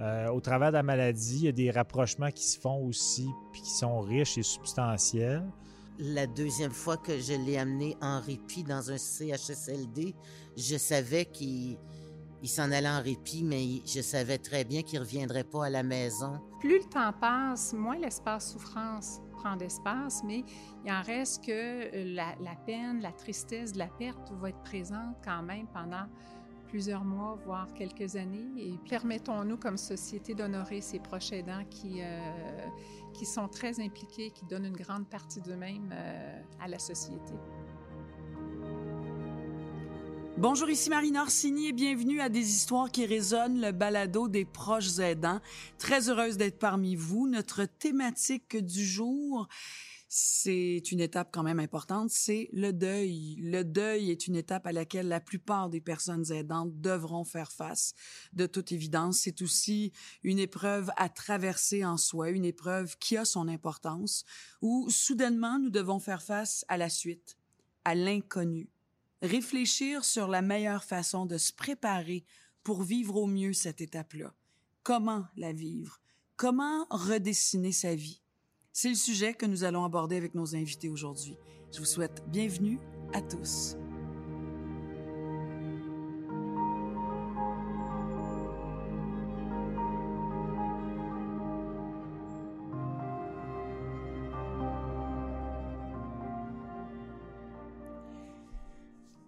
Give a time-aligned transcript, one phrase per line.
[0.00, 3.28] Euh, au travers de la maladie, il y a des rapprochements qui se font aussi,
[3.52, 5.44] puis qui sont riches et substantiels.
[5.98, 10.14] La deuxième fois que je l'ai amené en répit dans un CHSLD,
[10.56, 11.78] je savais qu'il
[12.44, 15.82] s'en allait en répit, mais je savais très bien qu'il ne reviendrait pas à la
[15.82, 16.38] maison.
[16.60, 20.44] Plus le temps passe, moins l'espace souffrance prend d'espace, mais
[20.84, 25.16] il en reste que la, la peine, la tristesse de la perte va être présente
[25.24, 26.04] quand même pendant
[26.68, 28.48] plusieurs mois, voire quelques années.
[28.58, 32.30] Et permettons-nous comme société d'honorer ces proches aidants qui, euh,
[33.14, 37.34] qui sont très impliqués, qui donnent une grande partie d'eux-mêmes euh, à la société.
[40.38, 44.98] Bonjour, ici Marine Orsini et bienvenue à Des histoires qui résonnent, le balado des proches
[44.98, 45.40] aidants.
[45.78, 47.26] Très heureuse d'être parmi vous.
[47.26, 49.48] Notre thématique du jour
[50.18, 53.36] c'est une étape quand même importante, c'est le deuil.
[53.38, 57.92] Le deuil est une étape à laquelle la plupart des personnes aidantes devront faire face.
[58.32, 59.92] De toute évidence, c'est aussi
[60.22, 64.24] une épreuve à traverser en soi, une épreuve qui a son importance,
[64.62, 67.36] où soudainement nous devons faire face à la suite,
[67.84, 68.70] à l'inconnu.
[69.20, 72.24] Réfléchir sur la meilleure façon de se préparer
[72.62, 74.32] pour vivre au mieux cette étape-là.
[74.82, 76.00] Comment la vivre?
[76.36, 78.22] Comment redessiner sa vie?
[78.78, 81.38] C'est le sujet que nous allons aborder avec nos invités aujourd'hui.
[81.72, 82.78] Je vous souhaite bienvenue
[83.14, 83.74] à tous.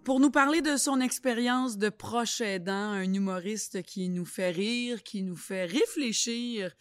[0.09, 5.03] Pour nous parler de son expérience de proche aidant, un humoriste qui nous fait rire,
[5.03, 6.75] qui nous fait réfléchir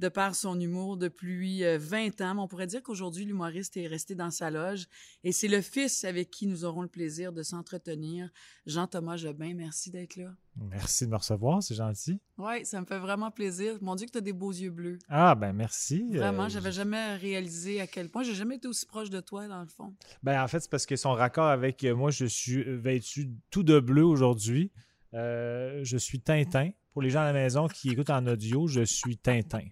[0.00, 2.34] de par son humour depuis 20 euh, ans.
[2.34, 4.88] Mais on pourrait dire qu'aujourd'hui, l'humoriste est resté dans sa loge
[5.22, 8.30] et c'est le fils avec qui nous aurons le plaisir de s'entretenir.
[8.66, 10.34] Jean-Thomas Jobin, merci d'être là.
[10.56, 12.20] Merci de me recevoir, c'est gentil.
[12.36, 13.78] Oui, ça me fait vraiment plaisir.
[13.80, 14.98] Mon Dieu que tu as des beaux yeux bleus.
[15.08, 16.04] Ah, ben merci.
[16.12, 18.22] Vraiment, je j'avais jamais réalisé à quel point.
[18.22, 19.94] J'ai jamais été aussi proche de toi, dans le fond.
[20.22, 23.62] Ben en fait, c'est parce que son raccord avec euh, moi, je suis vêtu tout
[23.62, 24.70] de bleu aujourd'hui.
[25.14, 26.70] Euh, je suis Tintin.
[26.92, 29.64] Pour les gens à la maison qui écoutent en audio, je suis Tintin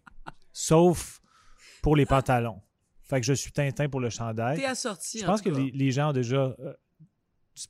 [0.52, 1.20] sauf
[1.82, 2.60] pour les pantalons.
[3.02, 4.58] Fait que je suis Tintin pour le chandail.
[4.58, 5.18] T'es assorti.
[5.18, 6.74] Je pense que les, gens ont déjà euh,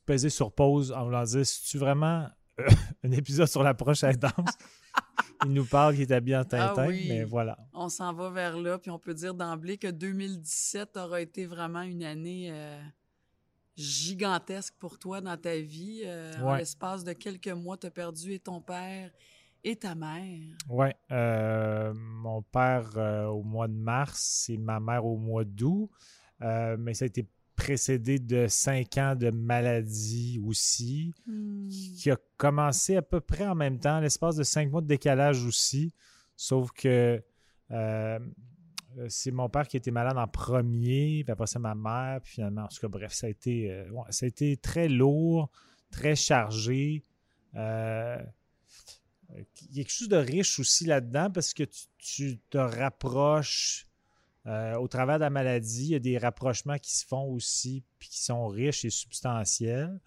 [0.05, 2.29] pesé sur pause en voulant dire si tu vraiment euh,
[3.05, 4.57] un épisode sur la prochaine danse
[5.45, 7.57] Il nous parle qu'il est habillé en Tintin, ah mais voilà.
[7.73, 11.81] On s'en va vers là, puis on peut dire d'emblée que 2017 aura été vraiment
[11.81, 12.79] une année euh,
[13.75, 16.03] gigantesque pour toi dans ta vie.
[16.43, 19.11] En l'espace de quelques mois, tu as perdu et ton père
[19.65, 20.57] et ta mère?
[20.69, 20.89] Oui.
[21.11, 25.91] Euh, mon père euh, au mois de mars et ma mère au mois d'août.
[26.43, 27.27] Euh, mais ça a été
[27.61, 31.69] précédé de cinq ans de maladie aussi, hmm.
[31.69, 35.45] qui a commencé à peu près en même temps, l'espace de cinq mois de décalage
[35.45, 35.93] aussi.
[36.37, 37.23] Sauf que
[39.09, 42.63] c'est mon père qui était malade en premier, puis après ça ma mère, puis finalement,
[42.63, 45.51] en tout cas, bref, ça a été, ça a été très lourd,
[45.91, 47.05] très chargé.
[47.55, 47.61] Il
[49.77, 51.65] y a quelque chose de riche aussi là-dedans parce que
[51.99, 53.87] tu, te rapproches
[54.47, 55.87] euh, au travers de la maladie.
[55.87, 60.01] Il y a des rapprochements qui se font aussi puis qui sont riches et substantiels.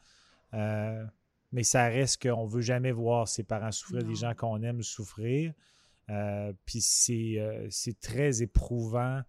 [0.53, 1.05] Euh,
[1.51, 4.81] mais ça reste qu'on ne veut jamais voir ses parents souffrir, des gens qu'on aime
[4.81, 5.53] souffrir.
[6.09, 9.21] Euh, puis c'est très éprouvant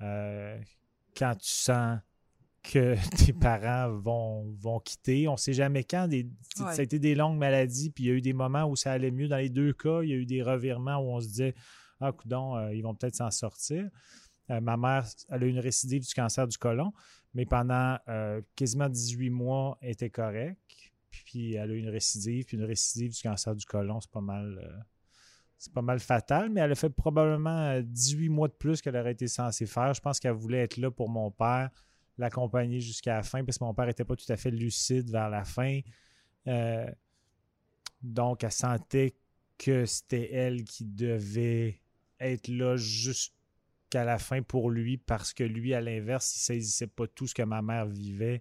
[0.00, 1.98] quand tu sens
[2.64, 5.28] que tes parents vont, vont quitter.
[5.28, 6.08] On ne sait jamais quand.
[6.56, 8.90] Ça a été des longues maladies, puis il y a eu des moments où ça
[8.90, 9.28] allait mieux.
[9.28, 11.54] Dans les deux cas, il y a eu des revirements où on se disait
[12.00, 13.88] Ah, coudon, euh, ils vont peut-être s'en sortir.
[14.50, 16.92] Euh, ma mère, elle a eu une récidive du cancer du côlon,
[17.32, 20.58] mais pendant euh, quasiment 18 mois, elle était correcte.
[21.10, 24.20] Puis elle a eu une récidive, puis une récidive du cancer du côlon, c'est pas
[24.20, 24.84] mal.
[25.58, 29.12] c'est pas mal fatal, mais elle a fait probablement 18 mois de plus qu'elle aurait
[29.12, 29.94] été censée faire.
[29.94, 31.70] Je pense qu'elle voulait être là pour mon père
[32.18, 35.28] l'accompagner jusqu'à la fin parce que mon père n'était pas tout à fait lucide vers
[35.28, 35.80] la fin.
[36.46, 36.90] Euh,
[38.02, 39.14] donc, elle sentait
[39.58, 41.80] que c'était elle qui devait
[42.20, 42.76] être là
[43.94, 47.34] jusqu'à la fin pour lui parce que lui, à l'inverse, il saisissait pas tout ce
[47.34, 48.40] que ma mère vivait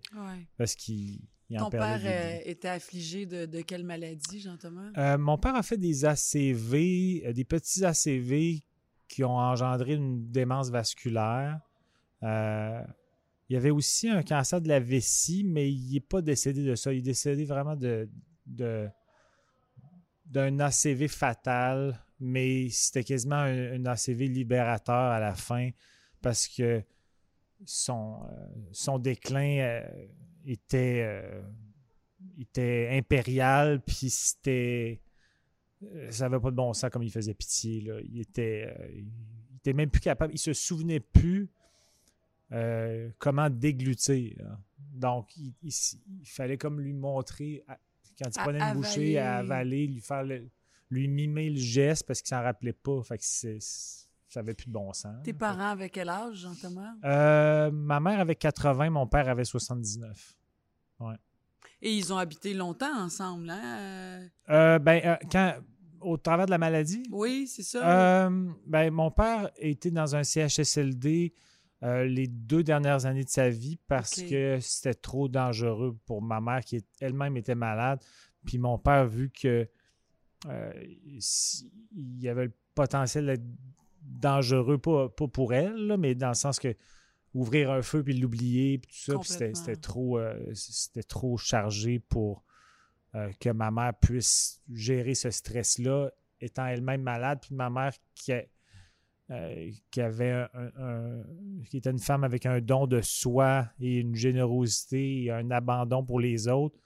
[0.58, 1.20] parce qu'il
[1.58, 4.92] Ton père euh, était affligé de, quelle maladie, Jean-Thomas?
[4.98, 8.64] Euh, mon père a fait des ACV, des petits ACV
[9.08, 11.60] qui ont engendré une démence vasculaire.
[12.22, 16.76] Il y avait aussi un cancer de la vessie, mais il n'est pas décédé de
[16.76, 16.92] ça.
[16.94, 18.10] Il est décédé vraiment de,
[20.26, 25.70] d'un ACV fatal, mais c'était quasiment un, ACV libérateur à la fin
[26.22, 26.82] parce que
[27.66, 30.06] son, euh, son déclin euh,
[30.46, 31.42] était, euh,
[32.40, 35.02] était impérial, puis c'était
[36.12, 37.82] ça n'avait pas de bon sens comme il faisait pitié.
[37.82, 38.00] Là.
[38.06, 40.34] Il, était, il était même plus capable.
[40.34, 41.50] Il se souvenait plus
[43.20, 44.38] comment déglutir.
[44.94, 45.74] Donc, il,
[46.24, 47.66] fallait comme lui montrer,
[48.18, 50.24] quand il prenait une bouchée, à avaler, lui faire
[50.94, 53.02] lui mimer le geste parce qu'il s'en rappelait pas.
[53.04, 55.24] Fait que ça n'avait plus de bon sens.
[55.24, 56.94] Tes parents avaient quel âge, Jean-Thomas?
[57.72, 60.36] ma mère avait 80, mon père avait 79.
[61.00, 61.16] Ouais.
[61.82, 64.30] Et ils ont habité longtemps ensemble, hein?
[64.48, 65.56] ben, quand,
[66.04, 67.04] au travers de la maladie?
[67.12, 68.26] Oui, c'est ça.
[68.26, 71.34] Euh, ben, mon père était dans un CHSLD
[71.84, 76.40] euh, les deux dernières années de sa vie parce que c'était trop dangereux pour ma
[76.40, 78.00] mère qui elle-même était malade.
[78.46, 79.66] Puis mon père, vu que euh,
[80.46, 83.46] il y avait le potentiel d'être
[84.02, 86.76] dangereux, pas, pour elle, mais dans le sens que
[87.34, 90.20] ouvrir un feu puis l'oublier, puis tout ça, c'était trop,
[90.54, 92.44] c'était trop chargé pour
[93.16, 96.10] euh, que ma mère puisse gérer ce stress-là,
[96.42, 98.34] étant elle-même malade, puis ma mère qui,
[99.30, 101.22] euh, qui avait un,
[101.70, 106.04] qui était une femme avec un don de soi et une générosité et un abandon
[106.04, 106.80] pour les autres,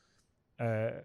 [0.60, 1.02] euh,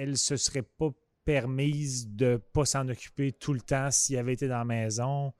[0.00, 0.90] elle ne se serait pas
[1.24, 5.34] permise de ne pas s'en occuper tout le temps s'il avait été dans la maison.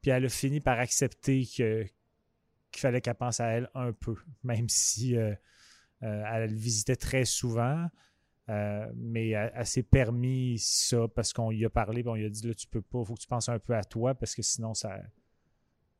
[0.00, 1.82] Puis elle a fini par accepter que,
[2.70, 4.14] qu'il fallait qu'elle pense à elle un peu,
[4.44, 5.34] même si euh,
[6.00, 7.88] elle le visitait très souvent.
[8.48, 12.46] Euh, mais elle, s'est permis ça parce qu'on lui a parlé, on lui a dit
[12.46, 14.42] là, tu peux pas, il faut que tu penses un peu à toi parce que
[14.42, 15.00] sinon ça,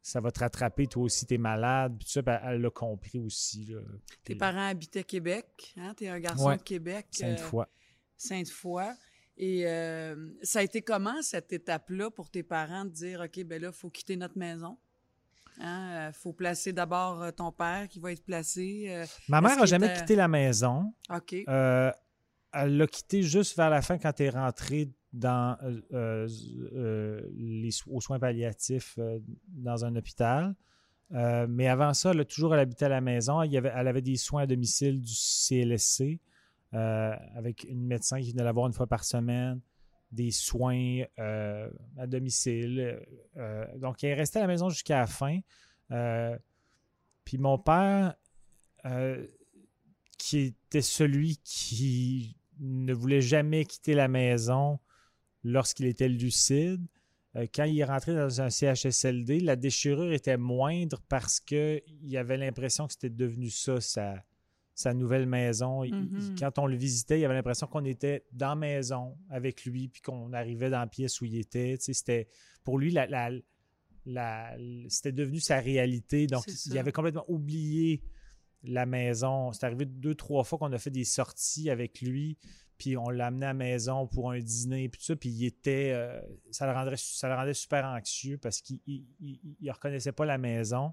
[0.00, 1.96] ça va te rattraper, toi aussi, tu es malade.
[1.98, 3.74] Puis ça, ben, elle l'a compris aussi.
[4.22, 5.92] Tes parents habitaient Québec, hein?
[5.96, 7.06] Tu es un garçon de Québec.
[7.24, 7.36] Euh,
[8.16, 8.84] Sainte-Foy.
[9.38, 9.64] Et
[10.42, 13.74] ça a été comment cette étape-là pour tes parents de dire OK, ben là, il
[13.76, 14.78] faut quitter notre maison?
[15.58, 18.86] Il hein, euh, faut placer d'abord euh, ton père qui va être placé.
[18.88, 20.92] Euh, Ma mère n'a jamais quitté la maison.
[21.10, 21.32] OK.
[21.32, 25.56] elle l'a quitté juste vers la fin quand elle est rentrée dans,
[27.34, 28.98] les, aux soins palliatifs
[29.48, 30.54] dans un hôpital.
[31.10, 33.42] mais avant ça, elle a toujours habité à la maison.
[33.42, 36.20] Il y avait, elle avait des soins à domicile du CLSC
[36.72, 39.60] avec une médecin qui venait la voir une fois par semaine
[40.12, 43.00] des soins euh, à domicile.
[43.36, 45.38] Euh, donc, il est resté à la maison jusqu'à la fin.
[45.90, 46.36] Euh,
[47.24, 48.14] puis mon père,
[50.16, 54.78] qui était celui qui ne voulait jamais quitter la maison
[55.42, 56.86] lorsqu'il était lucide,
[57.52, 62.86] quand il est rentré dans un CHSLD, la déchirure était moindre parce qu'il avait l'impression
[62.86, 64.24] que c'était devenu ça, ça
[64.76, 65.82] sa nouvelle maison.
[65.82, 66.38] Mm-hmm.
[66.38, 70.02] quand on le visitait, il avait l'impression qu'on était dans la maison avec lui, puis
[70.02, 71.76] qu'on arrivait dans la pièce où il était.
[71.80, 72.28] C'était,
[72.62, 73.30] pour lui, la,
[74.04, 74.56] la,
[74.88, 76.26] c'était devenu sa réalité.
[76.26, 78.02] Donc, il avait complètement oublié
[78.62, 79.50] la maison.
[79.52, 82.36] C'est arrivé deux, trois fois qu'on a fait des sorties avec lui,
[82.76, 85.46] puis on l'a amené à la maison pour un dîner, puis tout ça, puis il
[85.46, 85.92] était...
[85.94, 86.20] Euh,
[86.50, 90.92] ça, le rendrait, ça le rendait super anxieux parce qu'il ne reconnaissait pas la maison.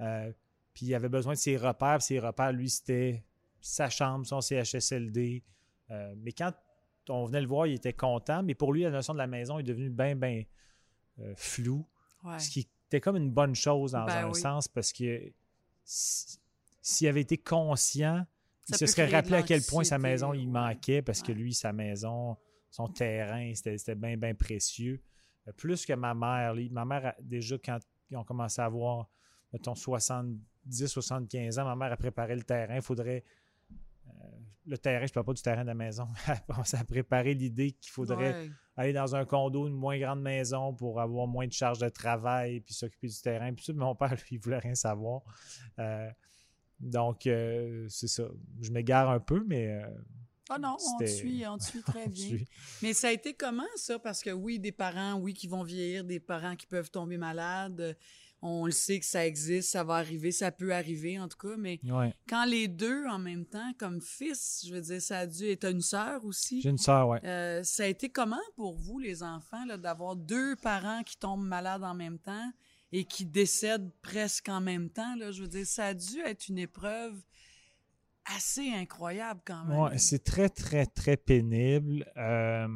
[0.00, 0.32] Euh,
[0.80, 1.98] puis il avait besoin de ses repères.
[1.98, 3.22] Puis ses repères, lui, c'était
[3.60, 5.44] sa chambre, son CHSLD.
[5.90, 6.54] Euh, mais quand
[7.10, 8.42] on venait le voir, il était content.
[8.42, 10.42] Mais pour lui, la notion de la maison est devenue bien, bien
[11.18, 11.86] euh, floue.
[12.38, 15.30] Ce qui était comme une bonne chose dans ben un sens parce que
[15.84, 18.24] s'il avait été conscient,
[18.70, 21.74] il se serait rappelé à quel point sa maison il manquait parce que lui, sa
[21.74, 22.38] maison,
[22.70, 25.02] son terrain, c'était bien, bien précieux.
[25.46, 26.54] Euh, plus que ma mère.
[26.70, 29.10] Ma mère, déjà, quand ils ont commencé à avoir,
[29.52, 29.74] mettons,
[30.68, 32.76] 60 10-75 ans, ma mère a préparé le terrain.
[32.76, 33.24] Il faudrait.
[34.08, 34.12] Euh,
[34.66, 36.06] le terrain, je ne parle pas du terrain de la maison.
[36.28, 41.00] Elle a préparé l'idée qu'il faudrait aller dans un condo, une moins grande maison pour
[41.00, 43.52] avoir moins de charges de travail puis s'occuper du terrain.
[43.54, 45.22] Puis mon père, lui, il voulait rien savoir.
[45.78, 46.10] Euh,
[46.78, 48.24] donc, euh, c'est ça.
[48.60, 49.82] Je m'égare un peu, mais.
[50.52, 52.38] Ah non, on te suit, on te suit très bien.
[52.82, 53.98] Mais ça a été comment ça?
[53.98, 57.96] Parce que oui, des parents, oui, qui vont vieillir, des parents qui peuvent tomber malades
[58.42, 61.56] on le sait que ça existe, ça va arriver, ça peut arriver en tout cas,
[61.58, 61.80] mais
[62.28, 65.44] quand les deux en même temps, comme fils, je veux dire, ça a dû.
[65.44, 66.62] Et une sœur aussi.
[66.62, 67.18] J'ai une sœur, oui.
[67.24, 71.84] Euh, ça a été comment pour vous, les enfants, d'avoir deux parents qui tombent malades
[71.84, 72.50] en même temps
[72.92, 75.14] et qui décèdent presque en même temps?
[75.16, 77.14] Là, je veux dire, ça a dû être une épreuve
[78.36, 79.78] assez incroyable quand même.
[79.78, 82.10] Oui, c'est très, très, très pénible.
[82.16, 82.68] Euh,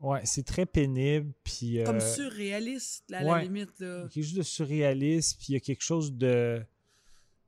[0.00, 1.32] Ouais, c'est très pénible.
[1.42, 3.72] Puis, Comme euh, surréaliste, à la limite.
[3.80, 6.64] Il y a quelque chose de surréaliste, puis il y a quelque chose de,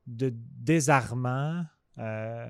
[0.07, 1.63] de désarmant.
[1.99, 2.47] Euh,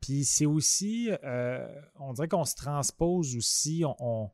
[0.00, 1.66] puis c'est aussi, euh,
[1.98, 3.82] on dirait qu'on se transpose aussi.
[3.98, 4.30] On,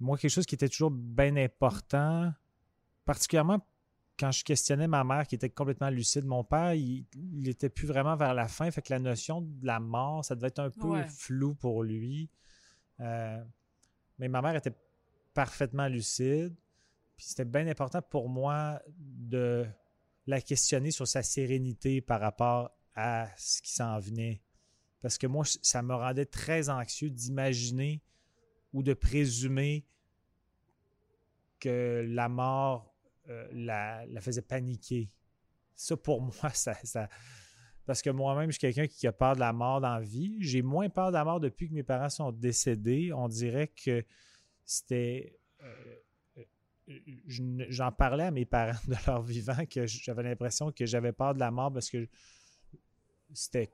[0.00, 2.32] moi, quelque chose qui était toujours bien important,
[3.04, 3.60] particulièrement
[4.18, 8.16] quand je questionnais ma mère qui était complètement lucide, mon père, il n'était plus vraiment
[8.16, 8.70] vers la fin.
[8.70, 12.30] Fait que la notion de la mort, ça devait être un peu flou pour lui.
[13.00, 13.42] Euh,
[14.18, 14.74] mais ma mère était
[15.34, 16.54] parfaitement lucide.
[17.16, 19.66] Puis c'était bien important pour moi de
[20.26, 24.42] la questionner sur sa sérénité par rapport à ce qui s'en venait.
[25.02, 28.02] Parce que moi, ça me rendait très anxieux d'imaginer
[28.72, 29.86] ou de présumer
[31.60, 32.95] que la mort
[33.28, 35.10] euh, la, faisait paniquer.
[35.74, 36.76] Ça, pour moi, ça.
[37.84, 40.38] parce que moi-même, je suis quelqu'un qui a peur de la mort dans la vie.
[40.40, 43.12] J'ai moins peur de la mort depuis que mes parents sont décédés.
[43.12, 44.04] On dirait que
[44.64, 45.38] c'était.
[45.62, 46.44] Euh,
[47.26, 51.40] j'en parlais à mes parents de leur vivant que j'avais l'impression que j'avais peur de
[51.40, 52.08] la mort parce que
[53.32, 53.70] c'était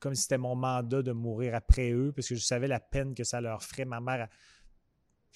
[0.00, 3.14] comme si c'était mon mandat de mourir après eux parce que je savais la peine
[3.14, 3.84] que ça leur ferait.
[3.84, 4.28] Ma mère,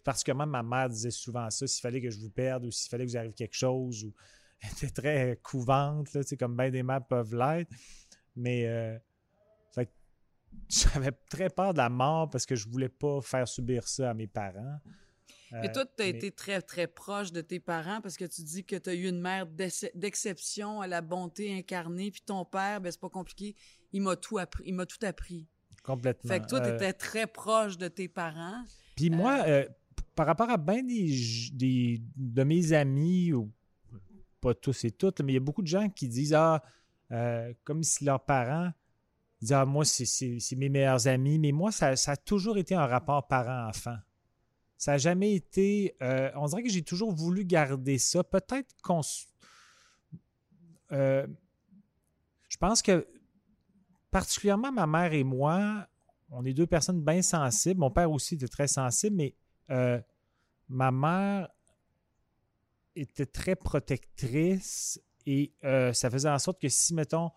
[0.06, 3.04] particulièrement ma mère disait souvent ça, s'il fallait que je vous perde ou s'il fallait
[3.04, 4.04] que vous arrive quelque chose.
[4.04, 4.14] Ou,
[4.62, 7.70] elle était très couvante, là, comme bien des mères peuvent l'être.
[8.36, 8.96] Mais euh,
[10.68, 14.14] j'avais très peur de la mort parce que je voulais pas faire subir ça à
[14.14, 14.78] mes parents.
[15.62, 18.64] Et toi, tu as été très, très proche de tes parents parce que tu dis
[18.64, 22.90] que tu as eu une mère d'exception à la bonté incarnée, puis ton père, ben,
[22.90, 23.54] c'est pas compliqué,
[23.92, 24.64] il m'a tout appris.
[24.66, 25.46] Il m'a tout appris.
[25.84, 26.28] Complètement.
[26.28, 28.64] Fait que toi, tu étais euh, très proche de tes parents.
[28.96, 29.66] Puis moi, euh,
[30.16, 33.52] par rapport à bien des, de mes amis, ou
[34.40, 36.62] pas tous et toutes, mais il y a beaucoup de gens qui disent Ah,
[37.12, 38.72] euh, comme si leurs parents
[39.40, 41.38] disent Ah, moi, c'est mes meilleurs amis.
[41.38, 43.98] Mais moi, ça, a toujours été un rapport parent-enfant.
[44.78, 45.94] Ça n'a jamais été.
[46.02, 48.24] Euh, on dirait que j'ai toujours voulu garder ça.
[48.24, 49.02] Peut-être qu'on.
[50.92, 51.26] Euh,
[52.48, 53.06] je pense que,
[54.10, 55.86] particulièrement ma mère et moi,
[56.30, 57.80] on est deux personnes bien sensibles.
[57.80, 59.34] Mon père aussi était très sensible, mais
[59.70, 60.00] euh,
[60.68, 61.48] ma mère
[62.94, 67.30] était très protectrice et euh, ça faisait en sorte que si, mettons,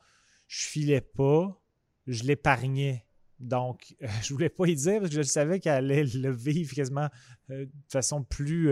[0.48, 1.60] je filais pas,
[2.08, 3.06] je l'épargnais.
[3.40, 7.10] Donc, je voulais pas y dire parce que je savais qu'elle allait le vivre quasiment
[7.50, 8.72] euh, de façon plus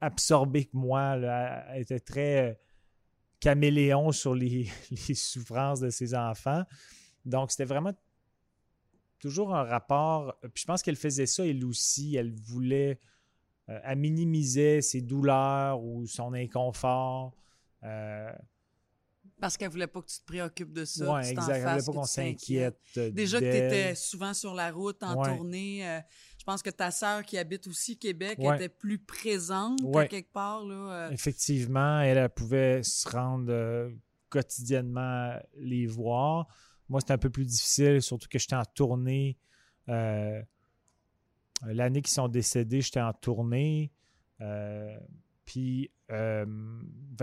[0.00, 1.16] absorbée que moi.
[1.70, 2.58] Elle était très
[3.40, 6.64] caméléon sur les, les, souffrances de ses enfants.
[7.24, 7.92] Donc, c'était vraiment
[9.18, 10.38] toujours un rapport.
[10.54, 12.16] Puis je pense qu'elle faisait ça, elle aussi.
[12.16, 13.00] Elle voulait.
[13.68, 17.34] Euh, elle minimisait ses douleurs ou son inconfort.
[17.82, 18.30] Euh,
[19.40, 21.14] parce qu'elle voulait pas que tu te préoccupes de ça.
[21.14, 21.54] Oui, exact.
[21.54, 22.78] Elle voulait pas qu'on s'inquiète.
[22.94, 25.86] Déjà que tu étais souvent sur la route, en tournée.
[25.86, 26.00] Euh,
[26.38, 30.64] je pense que ta sœur qui habite aussi Québec était plus présente quelque part.
[30.64, 33.90] Là, Effectivement, elle, pouvait se rendre
[34.28, 36.46] quotidiennement les voir.
[36.88, 39.36] Moi, c'était un peu plus difficile, surtout que j'étais en tournée.
[39.88, 40.40] Euh,
[41.64, 43.92] l'année qu'ils sont décédés, j'étais en tournée.
[44.40, 44.96] Euh,
[45.44, 46.46] puis, euh,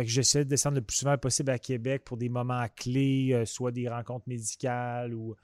[0.02, 3.88] j'essayais de descendre le plus souvent possible à Québec pour des moments clés, soit des
[3.88, 5.36] rencontres médicales ou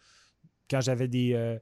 [0.70, 1.60] quand j'avais des,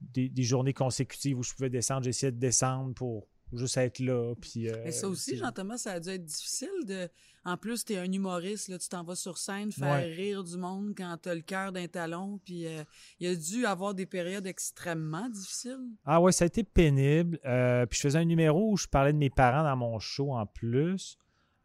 [0.00, 4.34] des, journées consécutives où je pouvais descendre, j'essayais de descendre pour juste être là.
[4.40, 7.08] Puis, Mais ça aussi, Jean-Thomas, ça a dû être difficile de
[7.48, 10.58] en plus, tu es un humoriste, là, tu t'en vas sur scène faire rire du
[10.58, 12.38] monde quand tu as le cœur d'un talon.
[12.44, 12.84] Puis euh,
[13.20, 15.88] il a dû avoir des périodes extrêmement difficiles.
[16.04, 17.40] Ah ouais, ça a été pénible.
[17.46, 20.34] Euh, puis je faisais un numéro où je parlais de mes parents dans mon show
[20.34, 21.16] en plus.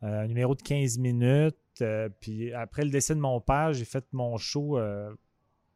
[0.03, 1.83] Euh, un numéro de 15 minutes.
[2.21, 4.79] puis après le décès de mon père, j'ai fait mon show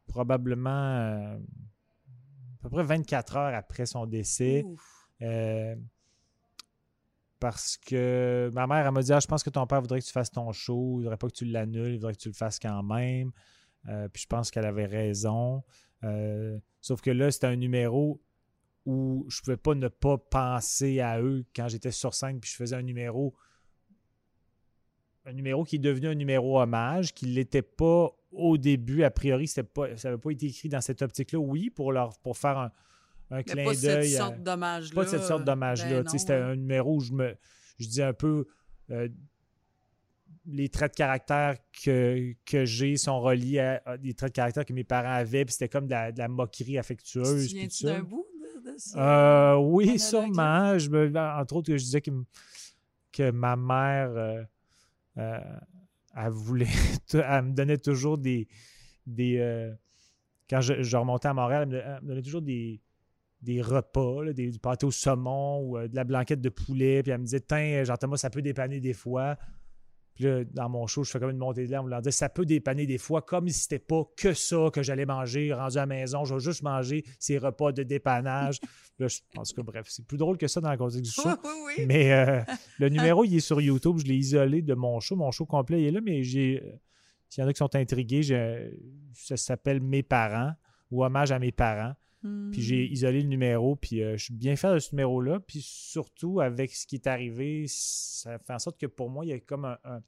[0.06, 1.38] probablement à
[2.62, 4.64] peu près 24 heures après son décès
[7.40, 10.06] parce que ma mère, elle m'a dit ah, Je pense que ton père voudrait que
[10.06, 12.30] tu fasses ton show, il ne voudrait pas que tu l'annules, il voudrait que tu
[12.30, 13.32] le fasses quand même.
[13.88, 15.64] Euh, puis je pense qu'elle avait raison.
[16.04, 18.22] Euh, sauf que là, c'était un numéro
[18.86, 22.50] où je ne pouvais pas ne pas penser à eux quand j'étais sur scène, puis
[22.50, 23.36] je faisais un numéro.
[25.26, 29.04] Un numéro qui est devenu un numéro hommage, qui ne l'était pas au début.
[29.04, 31.40] A priori, pas, ça n'avait pas été écrit dans cette optique-là.
[31.40, 32.72] Oui, pour, leur, pour faire un,
[33.30, 33.66] un clin d'œil.
[33.66, 34.96] Pas cette sorte d'hommage-là.
[34.96, 36.04] Pas de cette sorte d'hommage-là.
[36.04, 37.36] Ben c'était un numéro où je me
[37.80, 38.48] je dis un peu
[38.92, 39.08] euh,
[40.46, 44.74] les traits de caractère que, que j'ai sont reliés à, des traits de caractère que
[44.74, 47.54] mes parents avaient, puis c'était comme de la, moquerie affectueuse.
[47.54, 48.26] Tu te d'un bout
[48.66, 49.54] de, ça?
[49.54, 50.78] Euh, oui, sûrement.
[50.80, 52.12] Je me, entre autres, je disais que,
[53.12, 54.46] que ma mère,
[55.18, 55.42] euh,
[56.16, 56.68] elle voulait,
[57.14, 58.48] elle me donnait toujours des.
[59.06, 59.74] des
[60.50, 62.80] quand je, je, remontais à Montréal, elle me donnait toujours des,
[63.42, 67.04] des repas, des, du pâté au saumon ou euh, de la blanquette de poulet.
[67.04, 69.38] Puis elle me disait, tiens, Jean-Thomas, ça peut dépanner des fois.
[70.16, 72.12] Puis là, dans mon show, je fais comme une montée de lait en voulant dire
[72.12, 75.78] ça peut dépanner des fois, comme si c'était pas que ça que j'allais manger rendu
[75.78, 76.26] à la maison.
[76.26, 78.60] Je vais juste manger ces repas de dépannage.
[79.00, 81.22] là, je pense que bref, c'est plus drôle que ça dans le contexte du show.
[81.28, 81.86] Oui, oui, oui.
[81.86, 82.42] Mais euh,
[82.80, 84.00] le numéro, il est sur YouTube.
[84.00, 85.16] Je l'ai isolé de mon show.
[85.16, 86.64] Mon show complet, il est là, mais j'ai.
[87.30, 88.24] S'il y en a qui sont intrigués,
[89.14, 90.54] ça s'appelle Mes parents
[90.90, 91.94] ou Hommage à mes parents.
[92.22, 92.94] Puis j'ai Hmm.
[92.94, 95.40] isolé le numéro, puis euh, je suis bien fier de ce numéro-là.
[95.40, 99.30] Puis surtout, avec ce qui est arrivé, ça fait en sorte que pour moi, il
[99.30, 100.02] y a comme un- un-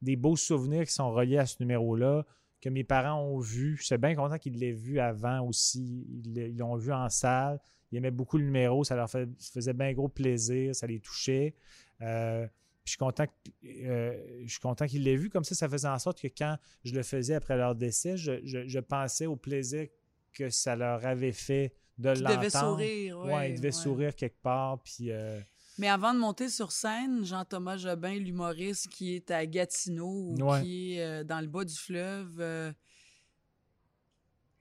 [0.00, 2.24] des beaux souvenirs qui sont reliés à ce numéro-là,
[2.60, 3.76] que mes parents ont vu.
[3.76, 6.06] Je suis bien content qu'ils l'aient vu avant aussi.
[6.24, 7.60] Ils l'ont vu en salle.
[7.90, 8.84] Ils aimaient beaucoup le numéro.
[8.84, 10.74] Ça leur fait- ça faisait bien gros plaisir.
[10.74, 11.54] Ça les touchait.
[12.02, 12.52] Euh, puis
[12.84, 13.26] je suis content,
[13.64, 15.30] euh, je suis content qu'ils l'aient vu.
[15.30, 18.40] Comme ça, ça faisait en sorte que quand je le faisais après leur décès, je,
[18.44, 19.88] je- je pensais au plaisir
[20.32, 22.36] que ça leur avait fait de l'entendre.
[22.36, 23.18] devais sourire.
[23.20, 23.72] Ouais, Ouais, ils devaient ouais.
[23.72, 24.80] sourire quelque part.
[24.82, 25.40] Puis euh,
[25.78, 30.62] Mais avant de monter sur scène, Jean-Thomas Jobin, l'humoriste qui est à Gatineau ou Ouais.
[30.62, 32.72] qui est euh, dans le bas du fleuve, euh,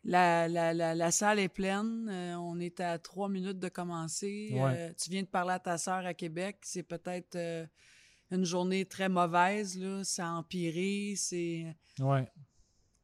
[0.04, 2.08] la, la, la, la salle est pleine.
[2.10, 4.52] euh, on est à trois minutes de commencer.
[4.54, 4.94] Ouais.
[4.96, 6.58] Tu viens de parler à ta sœur à Québec.
[6.64, 7.38] C'est peut-être
[8.32, 9.78] une journée très mauvaise.
[9.78, 10.04] Là.
[10.04, 11.14] Ça a empiré.
[11.18, 11.76] C'est...
[12.00, 12.26] ouais.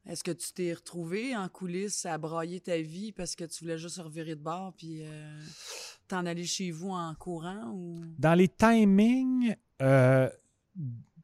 [0.06, 3.78] Est-ce que tu t'es retrouvé en coulisses à brailler ta vie parce que tu voulais
[3.78, 5.40] juste revirer de bord puis euh,
[6.08, 8.04] t'en aller chez vous en courant ou?
[8.18, 10.28] Dans les timings euh,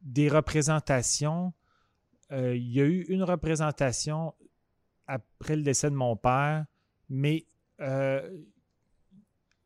[0.00, 1.52] des représentations,
[2.32, 4.34] euh, il y a eu une représentation
[5.06, 6.64] après le décès de mon père,
[7.10, 7.46] mais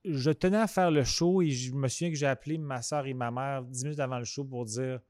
[0.04, 3.06] je tenais à faire le show et je me souviens que j'ai appelé ma soeur
[3.06, 5.00] et ma mère dix minutes avant le show pour dire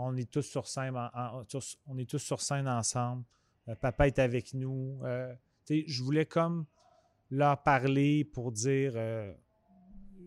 [0.00, 3.24] on est tous sur scène, en- en- tous- on est tous sur scène ensemble.
[3.68, 5.00] Euh, papa est avec nous.
[5.04, 5.34] Euh,
[5.68, 6.64] je voulais comme
[7.30, 9.32] leur parler pour dire euh,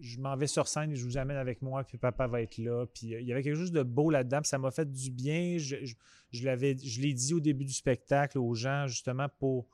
[0.02, 2.58] je m'en vais sur scène et je vous amène avec moi, puis papa va être
[2.58, 2.86] là.
[2.88, 5.58] Puis il y avait quelque chose de beau là-dedans, puis ça m'a fait du bien.
[5.58, 5.96] Je, je-
[6.32, 9.68] je l'avais, je l'ai dit au début du spectacle aux gens, justement, pour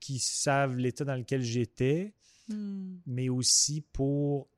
[0.00, 2.14] qu'ils savent l'état dans lequel j'étais,
[2.48, 2.96] Hmm.
[3.06, 4.48] mais aussi pour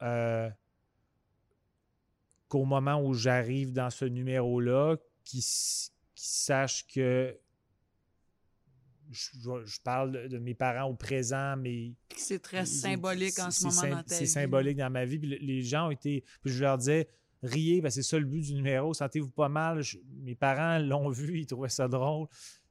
[2.55, 7.37] euh, qu'au moment où j'arrive dans ce numéro-là, qu'ils s- qu'ils sachent que
[9.11, 13.91] je, parle de, mes parents au présent, mais C'est très symbolique en ce moment c'est
[13.91, 14.31] dans sym- ta C'est vie.
[14.31, 15.19] symbolique dans ma vie.
[15.19, 16.25] Puis les gens ont été.
[16.43, 17.09] Puis je leur disais,
[17.43, 18.93] riez, c'est ça le but du numéro.
[18.95, 19.83] Sentez-vous pas mal.
[19.83, 22.29] Je- mes parents l'ont vu, ils trouvaient ça drôle.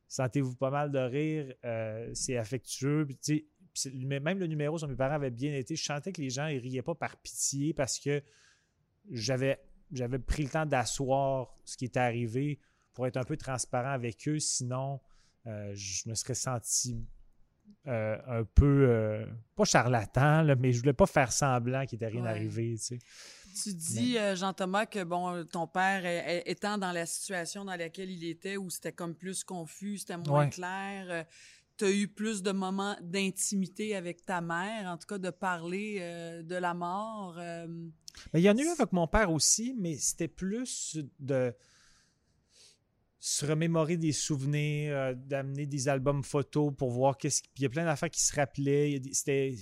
[0.07, 1.53] Sentez-vous pas mal de rire.
[1.63, 3.07] euh, c'est affectueux.
[3.07, 3.45] Puis,
[3.93, 5.75] même le numéro sur mes parents avait bien été.
[5.75, 8.21] Je sentais que les gens ils riaient pas par pitié parce que
[9.11, 9.59] j'avais
[9.91, 12.59] j'avais pris le temps d'asseoir ce qui était arrivé
[12.93, 14.39] pour être un peu transparent avec eux.
[14.39, 14.99] Sinon,
[15.47, 17.05] euh, je me serais senti
[17.87, 22.11] euh, un peu, euh, pas charlatan, là, mais je voulais pas faire semblant qu'il n'était
[22.11, 22.29] rien Ouais.
[22.29, 22.75] arrivé.
[22.77, 22.99] tu sais.
[23.63, 26.01] Tu dis, Jean-Thomas, que bon, ton père,
[26.47, 30.45] étant dans la situation dans laquelle il était, où c'était comme plus confus, c'était moins
[30.45, 30.49] Ouais.
[30.49, 31.25] clair,
[31.77, 35.97] tu as eu plus de moments d'intimité avec ta mère, en tout cas de parler
[35.99, 37.35] euh, de la mort.
[37.37, 37.67] euh,
[38.33, 41.53] Mais il y en a eu avec mon père aussi, mais c'était plus de
[43.19, 47.69] se remémorer des souvenirs, euh, d'amener des albums photos pour voir qu'est-ce qu'il y a
[47.69, 49.01] plein d'affaires qui se rappelaient.
[49.13, 49.55] C'était,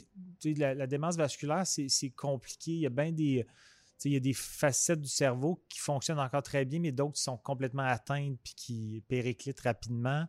[0.58, 2.72] la, la démence vasculaire, c'est, compliqué.
[2.72, 3.46] Il y a bien des,
[4.06, 7.22] il y a des facettes du cerveau qui fonctionnent encore très bien, mais d'autres qui
[7.22, 10.26] sont complètement atteintes puis qui périclitent rapidement.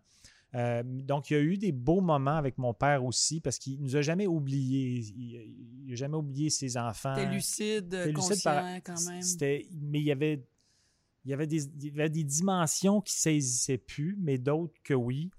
[0.54, 3.80] Euh, donc, il y a eu des beaux moments avec mon père aussi parce qu'il
[3.80, 4.98] nous a jamais oubliés.
[5.16, 7.14] Il n'a jamais oublié ses enfants.
[7.14, 9.22] T'es lucide, conscient lucide par- quand même.
[9.22, 10.44] C'était, mais il y avait,
[11.24, 14.92] il y avait des, il y avait des dimensions qui saisissaient plus, mais d'autres que
[14.94, 15.30] oui.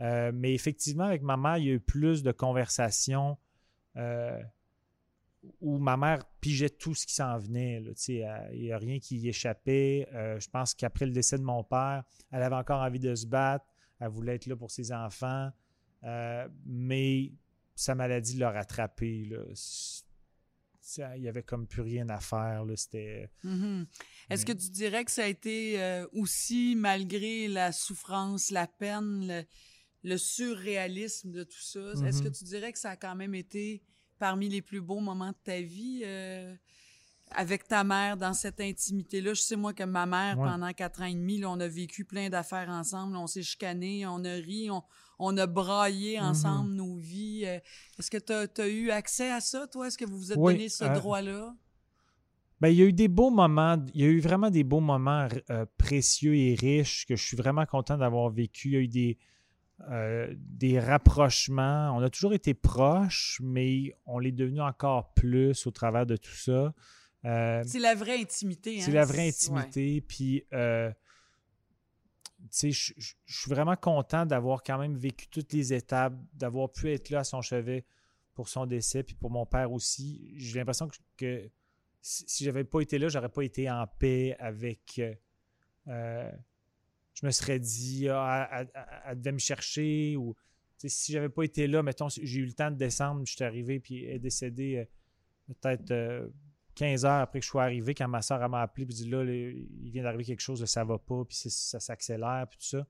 [0.00, 3.36] Euh, mais effectivement, avec ma mère, il y a eu plus de conversations
[3.96, 4.40] euh,
[5.60, 7.80] où ma mère pigeait tout ce qui s'en venait.
[7.80, 10.08] là, elle- Il n'y a rien qui y échappait.
[10.14, 13.26] Euh, je pense qu'après le décès de mon père, elle avait encore envie de se
[13.26, 13.66] battre.
[14.02, 15.50] Elle voulait être là pour ses enfants.
[16.04, 17.32] Euh, mais
[17.76, 19.28] sa maladie l'a rattrapée.
[20.98, 22.64] Il n'y avait comme plus rien à faire.
[22.64, 22.76] là.
[22.76, 23.30] C'était.
[23.44, 23.86] Mhm.
[24.30, 29.28] Est-ce que tu dirais que ça a été euh, aussi, malgré la souffrance, la peine,
[29.28, 29.44] le,
[30.02, 32.34] le surréalisme de tout ça, est-ce que Mhm.
[32.34, 33.82] tu dirais que ça a quand même été
[34.18, 36.54] parmi les plus beaux moments de ta vie euh,
[37.34, 39.34] avec ta mère dans cette intimité-là?
[39.34, 40.48] Je sais, moi, que ma mère, Ouais.
[40.48, 44.06] pendant quatre ans et demi, là, on a vécu plein d'affaires ensemble, on s'est chicanés,
[44.06, 44.82] on a ri, on,
[45.18, 46.26] on a braillé Mhm.
[46.26, 47.44] ensemble nos vies.
[47.46, 47.58] Euh,
[47.98, 49.86] Est-ce que tu as, eu accès à ça, toi?
[49.86, 51.54] Est-ce que vous vous êtes Oui, donné ce euh, droit-là?
[52.60, 54.78] Ben, il y a eu des beaux moments, il y a eu vraiment des beaux
[54.80, 58.68] moments euh, précieux et riches que je suis vraiment content d'avoir vécu.
[58.68, 59.18] Il y a eu des,
[59.90, 61.92] euh, des rapprochements.
[61.96, 66.34] On a toujours été proches, mais on l'est devenu encore plus au travers de tout
[66.36, 66.72] ça.
[67.24, 68.80] Euh, C'est la vraie intimité.
[68.80, 68.94] c'est hein?
[68.94, 69.28] la vraie Ouais.
[69.28, 70.00] intimité.
[70.00, 70.90] Puis euh,
[72.50, 72.92] sais, je
[73.26, 77.24] suis vraiment content d'avoir quand même vécu toutes les étapes, d'avoir pu être là à
[77.24, 77.84] son chevet
[78.34, 80.32] pour son décès, puis pour mon père aussi.
[80.36, 81.50] J'ai l'impression que,
[82.00, 85.00] si j'avais pas été là, j'aurais pas été en paix avec.
[85.88, 86.32] Euh,
[87.14, 88.64] je me serais dit, ah,
[89.04, 90.34] elle, devait me chercher, ou
[90.78, 93.78] si j'avais pas été là, mettons, j'ai eu le temps de descendre, je suis arrivé,
[93.80, 94.88] puis elle est décédée
[95.46, 95.92] peut-être
[96.74, 99.08] 15 euh, heures après que je sois arrivé, quand ma soeur m'a appelé, puis dit
[99.08, 102.86] là, il vient d'arriver quelque chose, ça va pas, puis ça s'accélère, puis tout ça.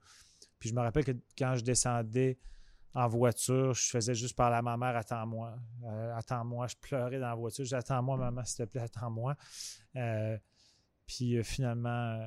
[0.59, 2.39] Puis je me rappelle que quand je descendais
[2.95, 6.67] en voiture, je faisais juste parler à ma mère, attends-moi, euh, attends-moi.
[6.67, 9.37] Je pleurais dans la voiture, je attends-moi, maman, s'il te plaît, attends-moi.
[11.07, 12.19] puis finalement,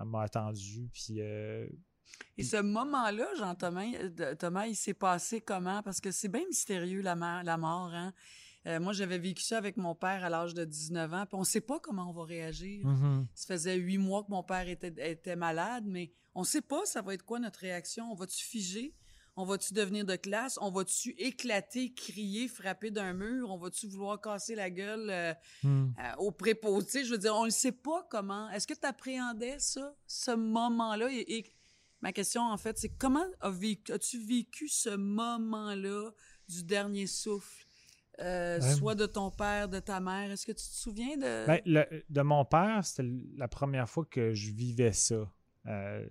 [0.00, 1.20] elle m'a attendu, puis
[2.36, 5.82] et ce moment-là, Jean-Thomas, euh, Thomas, il s'est passé comment?
[5.82, 7.92] Parce que c'est bien mystérieux, la, la mort.
[7.92, 8.12] Hein?
[8.66, 11.40] Euh, moi, j'avais vécu ça avec mon père à l'âge de 19 ans, puis on
[11.40, 12.86] ne sait pas comment on va réagir.
[12.86, 13.26] Mm-hmm.
[13.34, 16.84] Ça faisait huit mois que mon père était, était malade, mais on ne sait pas
[16.84, 18.10] ça va être quoi notre réaction.
[18.10, 18.94] On va-tu figer?
[19.36, 20.58] On va-tu devenir de classe?
[20.62, 23.50] On va-tu éclater, crier, frapper d'un mur?
[23.50, 25.92] On va-tu vouloir casser la gueule euh, mm.
[26.18, 27.04] au préposé?
[27.04, 28.48] Je veux dire, on ne sait pas comment.
[28.50, 31.08] Est-ce que tu appréhendais ça, ce moment-là?
[31.10, 31.52] et
[32.04, 36.10] Ma question, en fait, c'est comment as-tu vécu ce moment-là
[36.46, 37.63] du dernier souffle?
[38.20, 40.30] Euh, soit de ton père, de ta mère.
[40.30, 41.46] Est-ce que tu te souviens de...
[41.46, 41.60] Ben,
[42.08, 45.28] de mon père, c'était la première fois que je vivais ça
[45.66, 46.06] euh,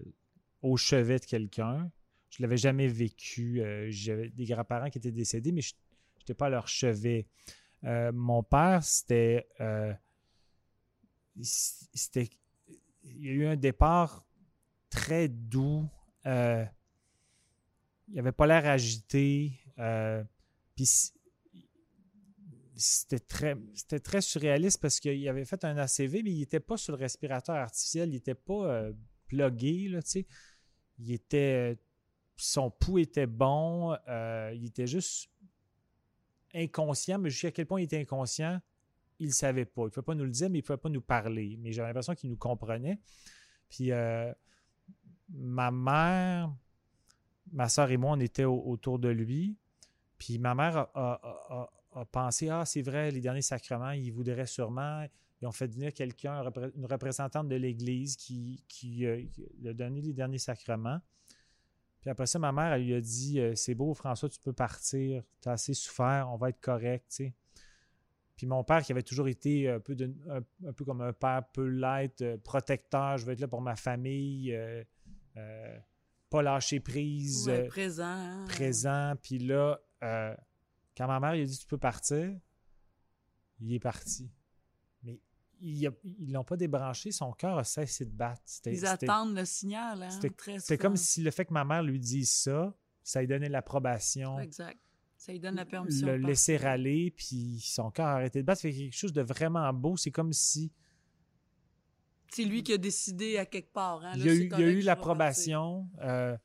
[0.61, 1.89] au chevet de quelqu'un.
[2.29, 3.61] Je ne l'avais jamais vécu.
[3.61, 5.73] Euh, j'avais des grands-parents qui étaient décédés, mais je
[6.19, 7.25] n'étais pas à leur chevet.
[7.83, 9.47] mon père, c'était...
[11.41, 12.29] c'était...
[13.05, 14.25] Il y a eu un départ
[14.89, 15.87] très doux.
[16.25, 16.69] Il
[18.17, 19.53] avait pas l'air agité.
[20.75, 21.13] Puis
[22.83, 26.77] c'était très, c'était très surréaliste parce qu'il avait fait un ACV, mais il n'était pas
[26.77, 28.93] sur le respirateur artificiel, il n'était pas euh,
[29.27, 29.99] plugué, là,
[30.99, 31.77] Il était.
[32.35, 33.95] Son pouls était bon,
[34.53, 35.29] il était juste
[36.53, 38.59] inconscient, mais jusqu'à quel point il était inconscient,
[39.19, 39.83] il ne savait pas.
[39.83, 41.57] Il ne pouvait pas nous le dire, mais il ne pouvait pas nous parler.
[41.61, 42.99] Mais j'avais l'impression qu'il nous comprenait.
[43.69, 43.91] Puis
[45.29, 46.51] ma mère,
[47.51, 49.57] ma soeur et moi, on était autour de lui.
[50.17, 51.69] Puis ma mère a,
[52.11, 55.05] pensé Ah, c'est vrai, les derniers sacrements, ils voudraient sûrement.
[55.41, 56.41] Ils ont fait venir quelqu'un,
[56.75, 59.23] une représentante de l'Église qui, qui, euh,
[59.65, 60.99] a donné les derniers sacrements.
[61.99, 64.53] Puis après ça, ma mère, elle lui a dit euh, C'est beau, François, tu peux
[64.53, 65.23] partir.
[65.41, 67.21] Tu as assez souffert, on va être correct.
[68.35, 69.95] Puis mon père, qui avait toujours été un peu,
[70.29, 73.75] un, peu comme un père peu light, euh, protecteur, je veux être là pour ma
[73.75, 74.53] famille,
[75.37, 75.77] euh,
[76.33, 77.47] pas lâcher prise.
[77.47, 78.03] Euh, présent.
[78.05, 78.45] Hein.
[78.47, 79.13] Présent.
[79.21, 80.35] Puis là, euh,
[80.95, 82.35] quand ma mère lui a dit tu peux partir,
[83.59, 84.31] il est parti.
[85.03, 85.19] Mais
[85.59, 85.89] ils
[86.27, 88.41] ne l'ont pas débranché, son cœur a cessé de battre.
[88.65, 90.03] Ils attendent le signal.
[90.03, 90.09] Hein,
[90.59, 94.39] C'était comme si le fait que ma mère lui dise ça, ça lui donnait l'approbation.
[94.39, 94.79] Exact.
[95.17, 96.05] Ça lui donne la permission.
[96.05, 98.61] Le laisser aller, puis son cœur a arrêté de battre.
[98.61, 99.95] C'est quelque chose de vraiment beau.
[99.95, 100.73] C'est comme si
[102.33, 104.03] c'est lui qui a décidé à quelque part.
[104.03, 104.13] Hein.
[104.15, 105.87] il, y a eu, l'approbation.
[106.01, 106.35] Euh,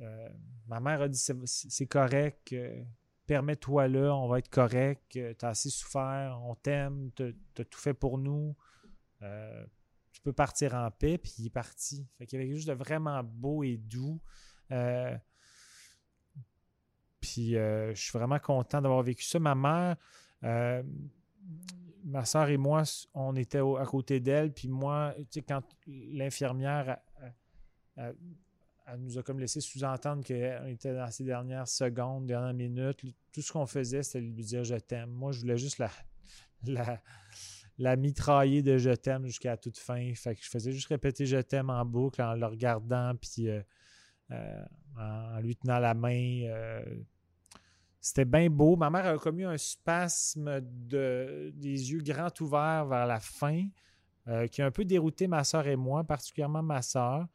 [0.00, 0.28] euh,
[0.66, 2.54] ma mère a dit c'est correct,
[3.30, 7.78] permets-toi là, on va être correct, tu as assez souffert, on t'aime, tu as tout
[7.78, 8.56] fait pour nous.
[9.22, 9.64] Euh,
[10.10, 12.08] tu peux partir en paix, puis il est parti.
[12.18, 14.20] Fait qu'il y avait quelque chose de vraiment beau et doux.
[17.20, 19.38] puis je suis vraiment content d'avoir vécu ça.
[19.38, 19.96] Ma mère,
[22.02, 22.82] ma soeur et moi,
[23.14, 26.98] on était à côté d'elle, puis moi, tu sais, quand l'infirmière
[28.98, 33.52] nous a comme laissé sous-entendre qu'on était dans ces dernières secondes, dernières minutes, tout ce
[33.52, 35.10] qu'on faisait, c'était lui dire je t'aime.
[35.10, 35.82] Moi, je voulais juste
[37.78, 40.12] la, mitrailler de je t'aime jusqu'à toute fin.
[40.14, 43.62] Fait que je faisais juste répéter je t'aime en boucle en le regardant, puis euh,
[44.30, 44.64] euh,
[44.98, 46.42] en lui tenant la main.
[46.44, 46.84] Euh,
[48.00, 48.76] c'était bien beau.
[48.76, 53.66] Ma mère a commis un spasme de, des yeux grands ouverts vers la fin,
[54.50, 57.26] qui a un peu dérouté ma soeur et moi, particulièrement ma soeur.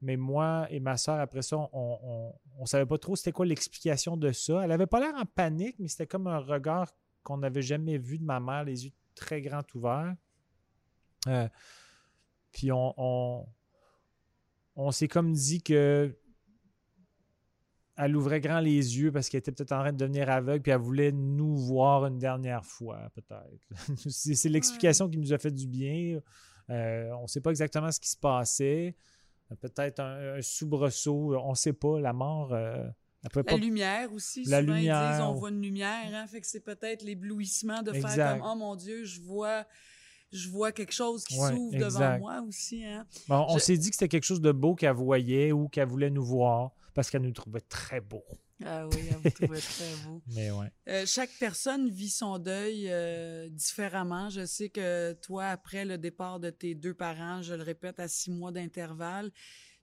[0.00, 4.16] Mais moi et ma soeur, après ça, on ne savait pas trop c'était quoi l'explication
[4.16, 4.64] de ça.
[4.64, 8.18] Elle avait pas l'air en panique, mais c'était comme un regard qu'on n'avait jamais vu
[8.18, 10.14] de ma mère, les yeux très grands ouverts.
[11.26, 11.48] Euh,
[12.52, 13.46] puis on, on,
[14.76, 16.16] on s'est comme dit que
[17.96, 20.70] elle ouvrait grand les yeux parce qu'elle était peut-être en train de devenir aveugle, puis
[20.70, 23.68] elle voulait nous voir une dernière fois, peut-être.
[24.08, 26.20] c'est l'explication qui nous a fait du bien.
[26.70, 28.94] Euh, on ne sait pas exactement ce qui se passait.
[29.56, 32.00] Peut-être un, soubresaut, on ne sait pas.
[32.00, 32.52] La mort.
[32.52, 32.86] Euh,
[33.34, 34.44] la lumière aussi.
[34.44, 35.02] La lumière.
[35.02, 38.46] Ils disent on voit une lumière, hein, fait que c'est peut-être l'éblouissement de faire comme
[38.46, 39.66] oh mon Dieu, je vois
[40.30, 42.84] je vois quelque chose qui s'ouvre devant moi aussi.
[42.84, 43.06] Hein.
[43.28, 46.24] on s'est dit que c'était quelque chose de beau qu'elle voyait ou qu'elle voulait nous
[46.24, 48.24] voir parce qu'elle nous trouvait très beaux.
[48.64, 50.20] Ah oui, vous trouvait très beau.
[50.34, 50.66] Mais ouais.
[50.88, 54.30] Euh, chaque personne vit son deuil euh, différemment.
[54.30, 58.08] Je sais que toi, après le départ de tes deux parents, je le répète, à
[58.08, 59.30] six mois d'intervalle,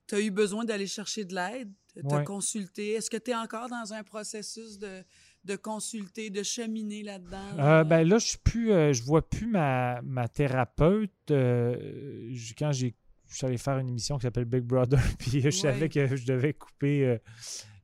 [0.06, 2.92] tu as eu besoin d'aller chercher de l'aide, de te consulter.
[2.92, 5.02] Est-ce que tu es encore dans un processus de,
[5.44, 7.58] de consulter, de cheminer là-dedans?
[7.58, 11.10] Euh, ben là, je suis plus, je vois plus ma, ma thérapeute.
[11.28, 12.94] quand j'ai
[13.28, 16.24] je suis allé faire une émission qui s'appelle Big Brother, puis je savais que je
[16.26, 17.18] devais couper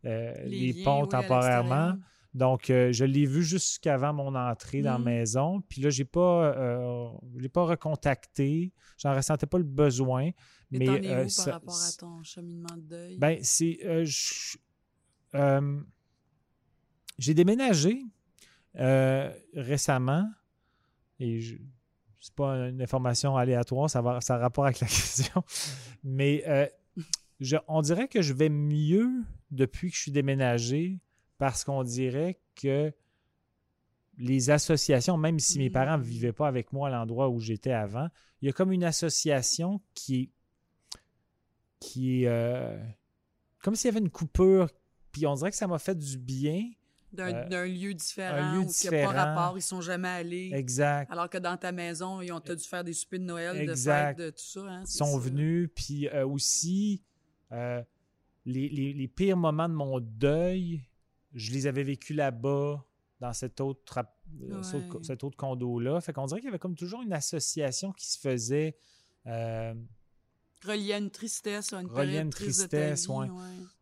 [0.04, 1.94] euh, les, ponts temporairement.
[2.34, 5.04] Donc, euh, je l'ai vu jusqu'avant mon entrée dans la mm.
[5.04, 5.60] maison.
[5.68, 7.08] Puis là, je n'ai pas, euh,
[7.52, 8.72] pas recontacté.
[8.98, 10.30] J'en ressentais pas le besoin.
[10.70, 13.18] Mais, mais t'en es où par rapport à ton cheminement de deuil?
[13.18, 13.78] Ben, c'est...
[17.18, 18.02] j'ai déménagé
[19.54, 20.26] récemment
[21.20, 21.56] et je,
[22.18, 25.44] c'est pas une information aléatoire, ça, va, ça a rapport avec la question.
[26.02, 26.42] Mais
[27.68, 29.10] on dirait que je vais mieux
[29.50, 30.98] depuis que je suis déménagé
[31.38, 32.92] parce qu'on dirait que
[34.18, 36.06] les associations, même si mes parents ne mm.
[36.06, 38.08] vivaient pas avec moi à l'endroit où j'étais avant,
[38.40, 40.30] il y a comme une association qui est,
[41.80, 42.78] qui est euh,
[43.62, 44.68] comme s'il y avait une coupure,
[45.12, 46.70] puis on dirait que ça m'a fait du bien.
[47.12, 48.96] D'un euh, lieu différent, un lieu différent.
[48.96, 50.50] n'y a pas rapport, ils sont jamais allés.
[50.54, 51.12] Exact.
[51.12, 54.16] Alors que dans ta maison, ils ont dû faire des soupers de Noël, de fête,
[54.16, 54.60] de tout ça.
[54.60, 57.02] Hein, ils sont venus, puis euh, aussi,
[58.44, 60.82] les, pires moments de mon deuil,
[61.34, 62.84] je les avais vécus là-bas,
[63.22, 64.04] dans cet autre,
[64.42, 64.62] euh,
[65.02, 66.00] cet autre condo-là.
[66.00, 68.76] Fait qu'on dirait qu'il y avait comme toujours une association qui se faisait.
[69.26, 69.74] Euh,
[70.64, 73.26] relié à une tristesse, à une relié à une tristesse, oui.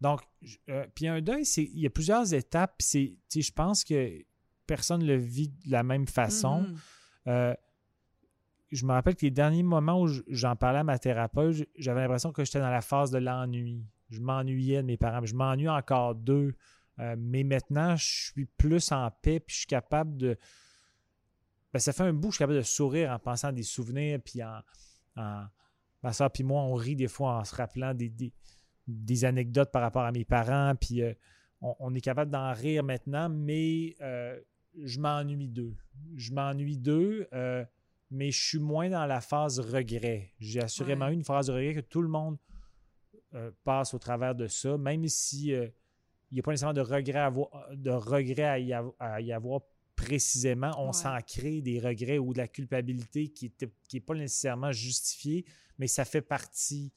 [0.00, 0.20] Donc,
[0.68, 2.76] euh, puis un deuil, il y a plusieurs étapes.
[2.80, 4.24] C'est, je pense que
[4.66, 6.66] personne ne le vit de la même façon.
[7.26, 7.56] Mm-hmm.
[8.70, 12.33] Je me rappelle que les derniers moments où j'en parlais à ma thérapeute, j'avais l'impression
[12.33, 13.85] que j'étais dans la phase de l'ennui.
[14.11, 15.24] Je m'ennuyais de mes parents.
[15.24, 16.54] Je m'ennuie encore d'eux.
[16.98, 20.37] Euh, mais maintenant, je suis plus en paix, puis je suis capable de.
[21.72, 24.20] Ben, ça fait un bout, je suis capable de sourire en pensant à des souvenirs,
[24.24, 24.61] puis en.
[26.02, 28.11] Ma soeur puis moi, on rit des fois en se rappelant des,
[28.88, 31.12] des, anecdotes par rapport à mes parents, puis euh,
[31.61, 34.40] on, est capable d'en rire maintenant, mais euh,
[34.83, 35.76] je m'ennuie d'eux.
[36.16, 37.28] Je m'ennuie d'eux,
[38.10, 40.32] mais je suis moins dans la phase regret.
[40.40, 42.36] J'ai assurément eu une phase de regret que tout le monde
[43.34, 45.68] euh, passe au travers de ça, même si euh,
[46.30, 47.30] il n'y a pas nécessairement de regret à,
[47.74, 48.44] de regret
[48.98, 49.60] à, y, avoir,
[49.94, 53.52] précisément, on s'en crée des regrets ou de la culpabilité qui
[53.92, 55.44] n'est pas nécessairement justifiée,
[55.78, 56.92] mais ça fait partie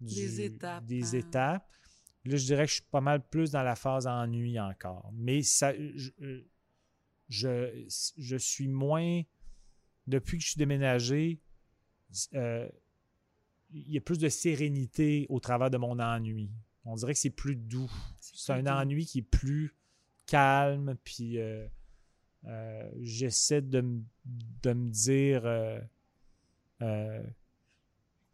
[0.00, 0.84] des étapes.
[0.84, 1.18] Des hein.
[1.18, 1.68] étapes.
[2.24, 5.10] Là, je dirais que je suis pas mal plus dans la phase ennui encore.
[5.14, 9.22] Mais ça, je, euh, je, suis moins.
[10.08, 11.38] Depuis que je suis déménagé,
[12.32, 12.70] il
[13.70, 16.50] y a plus de sérénité au travers de mon ennui.
[16.84, 17.90] On dirait que c'est plus doux.
[18.20, 19.74] C'est un ennui qui est plus
[20.26, 21.66] calme, puis euh,
[22.46, 25.42] euh, j'essaie de, me dire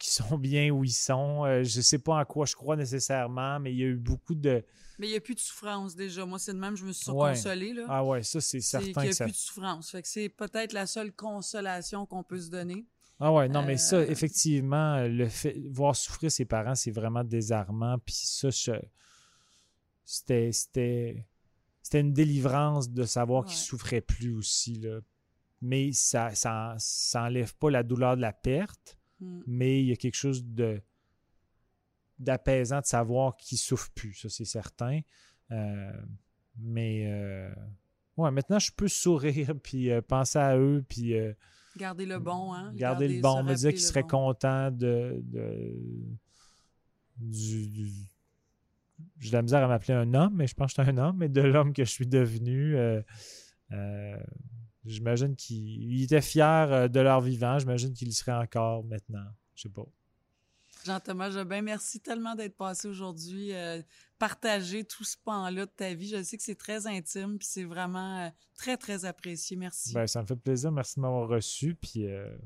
[0.09, 1.45] euh, sont bien où ils sont.
[1.63, 4.35] je ne sais pas en quoi je crois nécessairement, mais il y a eu beaucoup
[4.35, 4.65] de...
[4.99, 6.25] Mais il n'y a plus de souffrance déjà.
[6.25, 7.73] Moi, c'est de même, je me suis consolée.
[7.73, 7.87] Là.
[7.89, 9.03] Ah ouais, ça, c'est certain.
[9.03, 9.91] Il n'y a plus de souffrance.
[9.91, 12.87] Fait que c'est peut-être la seule consolation qu'on peut se donner.
[13.21, 17.25] Ah ouais, non, mais ça, euh, effectivement, le fait voir souffrir ses parents, c'est vraiment
[17.25, 17.99] désarmant.
[17.99, 18.51] Puis ça,
[20.05, 21.27] c'était, c'était,
[21.83, 24.75] c'était une délivrance de savoir qu'ils ne souffraient plus aussi.
[24.75, 25.01] Là.
[25.63, 29.43] Mais ça, ça, ça enlève pas la douleur de la perte, mm.
[29.47, 30.81] mais il y a quelque chose de
[32.19, 35.01] d'apaisant de savoir qu'ils ne souffrent plus, ça c'est certain.
[35.51, 35.93] Euh,
[36.57, 37.53] mais euh,
[38.17, 41.15] ouais, maintenant je peux sourire puis penser à eux puis
[41.77, 42.73] Garder le bon, hein?
[42.75, 43.43] Garder, le bon.
[43.43, 45.21] me dire qu'il serait content de,
[47.17, 47.91] du,
[49.19, 51.03] J'ai de la misère à m'appeler un homme, mais je pense que je suis un
[51.03, 52.77] homme, mais de l'homme que je suis devenu.
[52.77, 53.03] Euh,
[53.73, 54.17] euh,
[54.85, 57.59] j'imagine qu'il était fier euh, de leur vivant.
[57.59, 59.27] J'imagine qu'il y serait encore maintenant.
[59.55, 59.87] Je sais pas.
[60.85, 63.81] Jean-Thomas Jobin, merci tellement d'être passé aujourd'hui, euh,
[64.19, 66.09] partager tout ce pan-là de ta vie.
[66.09, 69.57] Je sais que c'est très intime, puis c'est vraiment euh, très, très apprécié.
[69.57, 69.95] Merci.
[69.95, 70.71] Ben, ça me fait plaisir.
[70.73, 72.37] Merci de m'avoir reçu, puis euh,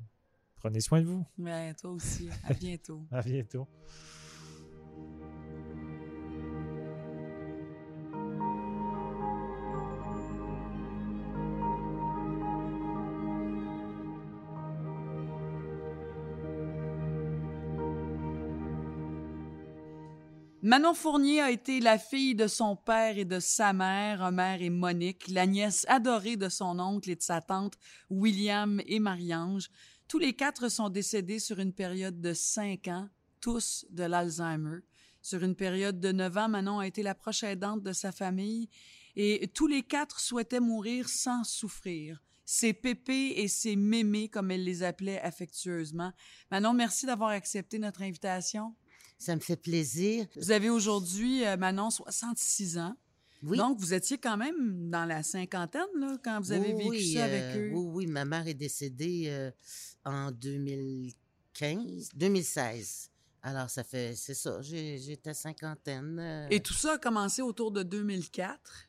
[0.56, 1.26] prenez soin de vous.
[1.36, 2.28] Ben, toi aussi.
[2.44, 3.04] À bientôt.
[3.10, 3.66] à bientôt.
[20.68, 24.68] Manon Fournier a été la fille de son père et de sa mère, Homer et
[24.68, 27.78] Monique, la nièce adorée de son oncle et de sa tante,
[28.10, 29.70] William et Marie-Ange.
[30.08, 33.08] Tous les quatre sont décédés sur une période de cinq ans,
[33.40, 34.80] tous de l'Alzheimer.
[35.22, 38.68] Sur une période de neuf ans, Manon a été la proche aidante de sa famille
[39.16, 42.22] et tous les quatre souhaitaient mourir sans souffrir.
[42.44, 46.12] C'est Pépé et c'est Mémé, comme elle les appelait affectueusement.
[46.50, 48.74] Manon, merci d'avoir accepté notre invitation.
[49.18, 50.26] Ça me fait plaisir.
[50.36, 52.96] Vous avez aujourd'hui, euh, Manon, 66 ans.
[53.42, 53.56] Oui.
[53.58, 57.24] Donc, vous étiez quand même dans la cinquantaine, là, quand vous avez vécu oui, ça
[57.24, 57.70] euh, avec eux.
[57.74, 59.50] Oui, oui, ma mère est décédée euh,
[60.04, 63.10] en 2015, 2016.
[63.42, 66.18] Alors, ça fait, c'est ça, j'étais cinquantaine.
[66.20, 68.88] euh, Et tout ça a commencé autour de 2004.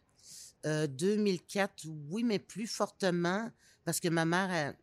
[0.66, 3.50] euh, 2004, oui, mais plus fortement,
[3.86, 4.76] parce que ma mère, elle-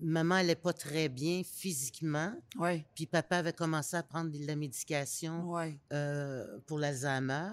[0.00, 2.32] maman, elle n'est pas très bien physiquement.
[2.58, 5.78] Oui, Puis papa avait commencé à prendre de la médication oui.
[5.92, 7.50] euh, pour l'Alzheimer.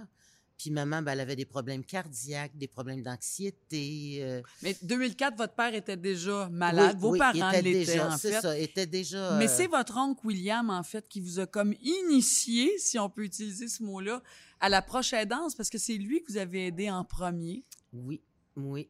[0.58, 4.20] Puis maman, ben, elle avait des problèmes cardiaques, des problèmes d'anxiété.
[4.22, 6.96] euh, Mais 2004, votre père était déjà malade.
[6.98, 8.42] oui, Vos oui, parents l'étaient, déjà, en c'est fait.
[8.42, 9.38] ça, était déjà.
[9.40, 13.10] Mais euh, c'est votre oncle William, en fait, qui vous a comme initié, si on
[13.10, 14.22] peut utiliser ce mot-là,
[14.60, 17.64] à la proche aidance, parce que c'est lui que vous avez aidé en premier.
[17.92, 18.22] Oui,
[18.56, 18.88] oui.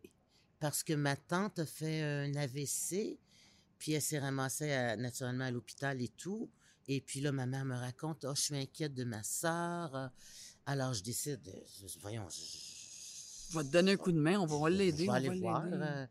[0.59, 3.17] Parce que ma tante a fait un AVC,
[3.81, 6.47] puis elle s'est ramassée à- naturellement à l'hôpital et tout.
[6.87, 10.11] Et puis là, ma mère me raconte, oh, je suis inquiète de ma sœur.
[10.67, 14.69] Alors je décide, euh, voyons, je, vais te donner un coup de main, on va
[14.69, 15.09] l'aider.
[15.09, 15.63] On vais aller va voir.
[15.65, 16.05] euh,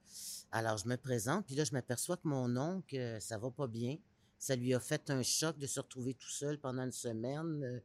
[0.51, 3.69] alors, je me présente, puis là, je m'aperçois que mon oncle, euh, ça va pas
[3.69, 3.97] bien.
[4.37, 7.63] Ça lui a fait un choc de se retrouver tout seul pendant une semaine.
[7.63, 7.81] euh,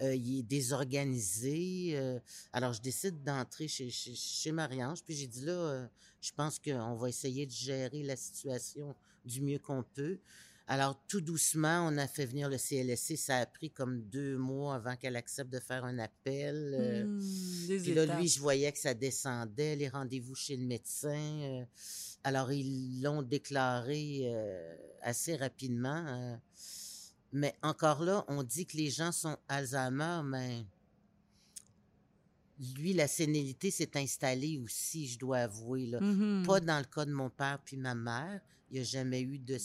[0.00, 1.90] euh, il est désorganisé.
[1.96, 2.18] euh,
[2.52, 5.86] alors, je décide d'entrer chez, chez, chez Marie-Ange, puis j'ai dit là, euh,
[6.20, 8.94] je pense qu'on va essayer de gérer la situation
[9.24, 10.18] du mieux qu'on peut.
[10.70, 13.16] Alors, tout doucement, on a fait venir le CLSC.
[13.16, 16.74] Ça a pris comme deux mois avant qu'elle accepte de faire un appel.
[16.78, 17.20] euh,
[17.68, 18.18] des puis là, étapes.
[18.18, 21.08] lui, je voyais que ça descendait, les rendez-vous chez le médecin.
[21.40, 21.64] euh,
[22.22, 26.38] alors, ils l'ont déclaré euh, assez rapidement.
[27.32, 30.66] mais encore là, on dit que les gens sont Alzheimer, mais
[32.76, 35.86] lui, la sénilité s'est installée aussi, je dois avouer.
[35.86, 36.00] Là.
[36.00, 36.44] Mhm.
[36.44, 38.40] Pas dans le cas de mon père puis ma mère.
[38.70, 39.56] Il n'y a jamais eu de...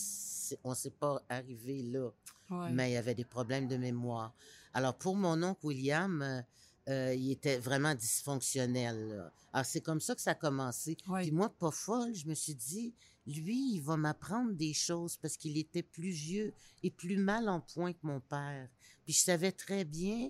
[0.63, 2.09] On ne s'est pas arrivé là
[2.49, 2.71] Ouais.
[2.71, 4.33] mais il y avait des problèmes de mémoire.
[4.73, 6.41] Alors, pour mon oncle William, euh,
[6.89, 9.07] euh, il était vraiment dysfonctionnel.
[9.09, 9.31] là.
[9.53, 10.97] Alors, c'est comme ça que ça a commencé.
[11.07, 11.21] Ouais.
[11.23, 12.93] Puis moi, pas folle, je me suis dit,
[13.25, 17.61] lui, il va m'apprendre des choses parce qu'il était plus vieux et plus mal en
[17.61, 18.67] point que mon père.
[19.05, 20.29] Puis je savais très bien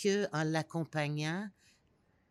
[0.00, 1.48] que en l'accompagnant,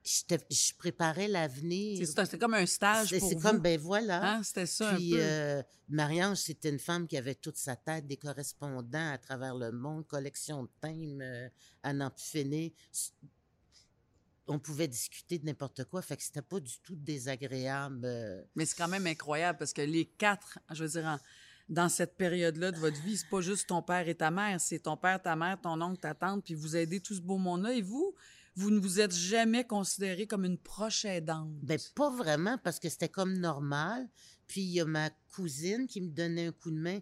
[0.07, 2.05] je préparais l'avenir.
[2.07, 3.41] C'était comme un stage C'est pour c'est vous.
[3.41, 4.35] comme, ben voilà.
[4.35, 5.21] Hein, C'était ça Puis, un peu.
[5.23, 9.71] euh, Marie-Ange, c'était une femme qui avait toute sa tête, des correspondants à travers le
[9.71, 11.49] monde, collection de thèmes euh,
[11.83, 12.71] à n'en plus finir.
[12.93, 13.13] S-
[14.49, 18.05] On pouvait discuter de n'importe quoi, fait que c'était pas du tout désagréable.
[18.05, 18.41] euh.
[18.55, 21.19] Mais c'est quand même incroyable parce que les quatre, je veux dire, en-
[21.67, 24.79] dans cette période-là de votre vie, c'est pas juste ton père et ta mère, c'est
[24.79, 27.73] ton père, ta mère, ton oncle, ta tante, puis vous aidez tout ce beau monde-là.
[27.73, 28.15] Et vous,
[28.57, 31.51] vous ne vous êtes jamais considéré comme une proche aidante?
[31.61, 34.09] Ben, pas vraiment, parce que c'était comme normal.
[34.47, 36.99] Puis, il y a ma cousine qui me donnait un coup de main.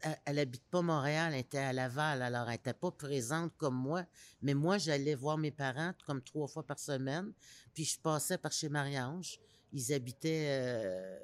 [0.00, 3.76] Elle, elle habite pas Montréal, elle était à Laval, alors elle était pas présente comme
[3.76, 4.04] moi.
[4.42, 7.32] Mais moi, j'allais voir mes parents comme trois fois par semaine.
[7.72, 9.38] Puis, je passais par chez Marie-Ange.
[9.72, 11.18] Ils habitaient euh,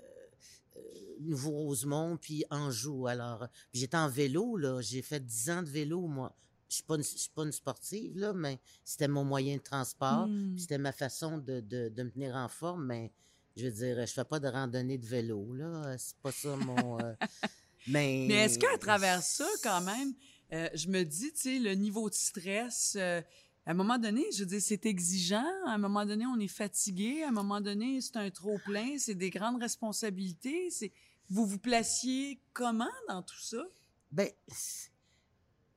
[0.77, 0.81] euh,
[1.23, 3.09] Nouveau-Rosemont, puis Anjou.
[3.09, 4.81] Alors, puis j'étais en vélo, là.
[4.81, 6.37] J'ai fait dix ans de vélo, moi.
[6.71, 9.63] Je suis pas une, je suis pas une sportive, là, mais c'était mon moyen de
[9.63, 10.29] transport.
[10.29, 10.57] Hmm.
[10.57, 13.13] C'était ma façon de, de, de me tenir en forme, mais
[13.57, 15.99] je veux dire, je fais pas de randonnée de vélo, là.
[15.99, 17.01] C'est pas ça mon.
[17.01, 17.13] euh,
[17.89, 18.27] mais.
[18.29, 20.15] Mais est-ce qu'à travers ça, quand même,
[20.53, 23.21] euh, je me dis, tu sais, le niveau de stress, euh,
[23.67, 25.45] à un moment donné, je dire, c'est exigeant.
[25.67, 27.23] À un moment donné, on est fatigué.
[27.25, 28.97] À un moment donné, c'est un trop-plein.
[28.99, 30.71] C'est des grandes responsabilités.
[30.71, 30.93] C'est...
[31.29, 33.63] Vous vous placiez comment dans tout ça?
[34.11, 34.29] Ben,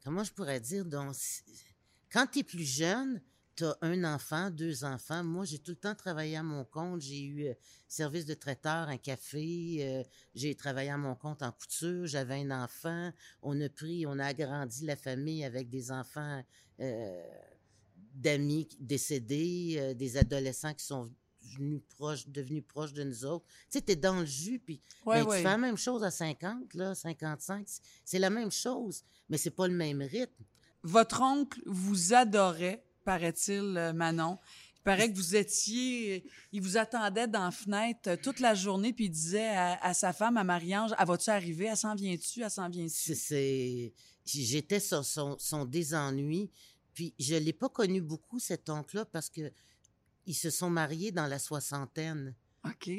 [0.04, 0.86] comment je pourrais dire?
[2.12, 3.22] Quand tu es plus jeune,
[3.56, 5.24] tu as un enfant, deux enfants.
[5.24, 7.02] Moi, j'ai tout le temps travaillé à mon compte.
[7.02, 7.54] J'ai eu euh,
[7.88, 9.78] service de traiteur, un café.
[9.80, 12.08] euh, j'ai travaillé à mon compte en couture.
[12.08, 13.12] J'avais un enfant.
[13.42, 16.44] On a pris, on a agrandi la famille avec des enfants
[16.80, 17.24] euh,
[18.16, 21.12] d'amis décédés, des adolescents qui sont
[21.98, 23.46] proches, devenus proches de nous autres.
[23.70, 25.38] Tu sais, t'es dans le jus, puis Ouais, ben, ouais.
[25.38, 27.68] tu fais la même chose à 50, là, 55.
[28.06, 30.44] c'est- la même chose, mais c'est pas le même rythme.
[30.84, 34.38] Votre oncle vous adorait, paraît-il, euh, Manon.
[34.78, 36.26] Il paraît que vous étiez...
[36.52, 39.94] Il vous attendait dans la fenêtre euh, toute la journée, puis il disait à, à
[39.94, 41.66] sa femme, à Marie-Ange, «Elle va-tu arriver?
[41.68, 42.42] Elle s'en vient-tu?
[42.42, 43.16] Elle s'en C'est- vient-tu?
[43.16, 43.94] c'est-
[44.26, 46.50] J'étais sur son, son désennui,
[46.94, 49.52] puis je l'ai pas connu beaucoup, cet oncle-là, parce que
[50.26, 52.90] ils se sont mariés dans la soixantaine.» OK.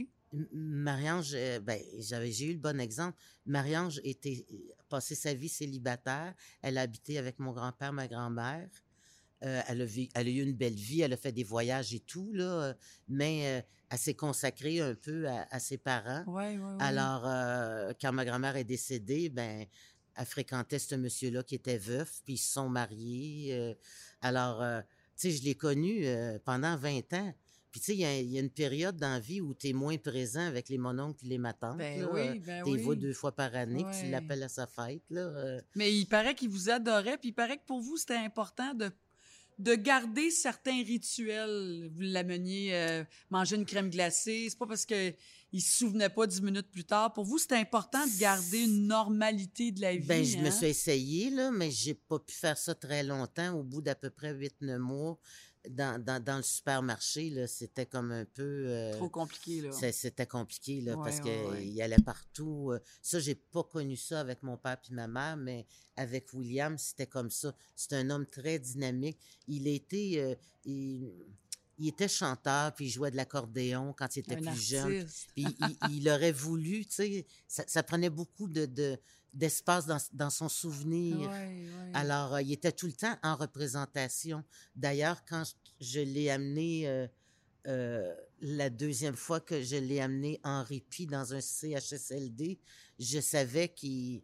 [0.53, 3.16] Marie-Ange, euh, ben, j'avais, j'ai eu le bon exemple.
[3.47, 4.47] Marie-Ange était,
[4.89, 6.35] passé sa vie célibataire.
[6.62, 8.68] Elle a habité avec mon grand-père, ma grand-mère.
[9.45, 12.01] Euh, elle, a elle a eu une belle vie, elle a fait des voyages et
[12.01, 12.75] tout, là,
[13.09, 16.25] mais euh, elle s'est consacrée un peu à, ses parents.
[16.27, 16.77] Ouais, ouais, ouais.
[16.81, 17.22] Alors,
[18.01, 19.66] quand ma grand-mère est décédée, ben,
[20.16, 23.77] elle fréquentait ce monsieur-là qui était veuf, puis ils se sont mariés.
[24.22, 24.83] alors,
[25.17, 26.05] sais, je l'ai connu
[26.45, 27.35] pendant 20 ans.
[27.75, 29.99] Puis, tu sais, il y, a une période dans la vie où tu es moins
[29.99, 31.79] présent avec les mononcles et les matantes.
[31.79, 35.03] Ben oui, ben tu les deux fois par année, puis tu l'appelles à sa fête.
[35.11, 35.61] Là, euh.
[35.75, 38.93] Mais il paraît qu'il vous adorait, puis il paraît que pour vous, c'était important de
[39.59, 41.91] de garder certains rituels.
[41.95, 45.12] Vous l'ameniez euh, manger une crème glacée, c'est pas parce que
[45.55, 47.13] il se souvenait pas dix minutes plus tard.
[47.13, 50.05] Pour vous, c'était important de garder une normalité de la vie.
[50.05, 50.51] Ben, je me hein?
[50.51, 53.55] suis essayé, là, mais j'ai pas pu faire ça très longtemps.
[53.55, 55.17] Au bout d'à peu près huit, neuf mois,
[55.71, 58.65] dans, dans, dans, le supermarché, là, c'était comme un peu...
[58.67, 59.71] Euh, Trop compliqué, là.
[59.93, 62.73] C'était compliqué, là, parce qu'il il allait partout.
[62.73, 62.81] Euh.
[63.01, 67.07] Ça, j'ai pas connu ça avec mon père et ma mère, mais avec William, c'était
[67.07, 67.55] comme ça.
[67.77, 69.21] C'est un homme très dynamique.
[69.47, 70.15] Il était...
[70.17, 70.35] Euh,
[70.65, 71.13] il,
[71.79, 75.07] il, était chanteur, puis il jouait de l'accordéon quand il était plus jeune.
[75.35, 78.99] Puis il, il, aurait voulu, tu sais, ça, ça, prenait beaucoup de, de
[79.35, 81.31] d'espace dans, dans, son souvenir.
[81.93, 84.45] Alors, euh, il était tout le temps en représentation.
[84.77, 85.43] D'ailleurs, quand
[85.81, 87.07] je, l'ai amené euh,
[87.66, 92.59] euh, la deuxième fois que je l'ai amené en répit dans un CHSLD,
[92.99, 94.22] je savais qu'il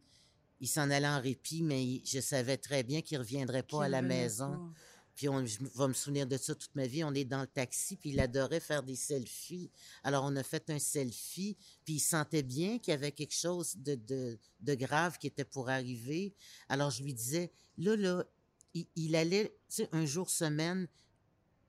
[0.61, 4.03] il, s'en allait en répit, mais je savais très bien qu'il reviendrait pas à la
[4.03, 4.73] maison.
[5.21, 7.05] Puis on, vais me souvenir de ça toute ma vie.
[7.05, 9.71] On est dans le taxi, puis il adorait faire des selfies.
[10.03, 13.77] Alors on a fait un selfie, puis il sentait bien qu'il y avait quelque chose
[13.77, 16.33] de, de, grave qui était pour arriver.
[16.71, 18.25] Alors je lui disais, là, là,
[18.73, 20.89] il, allait, tu sais, un jour semaine,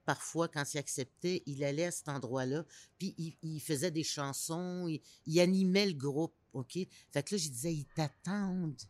[0.06, 2.64] parfois, quand il acceptait, il allait à cet endroit-là,
[2.98, 6.78] puis il, il, faisait des chansons, il, il, animait le groupe, OK?
[7.10, 8.80] Fait que là, je disais, ils t'attendent.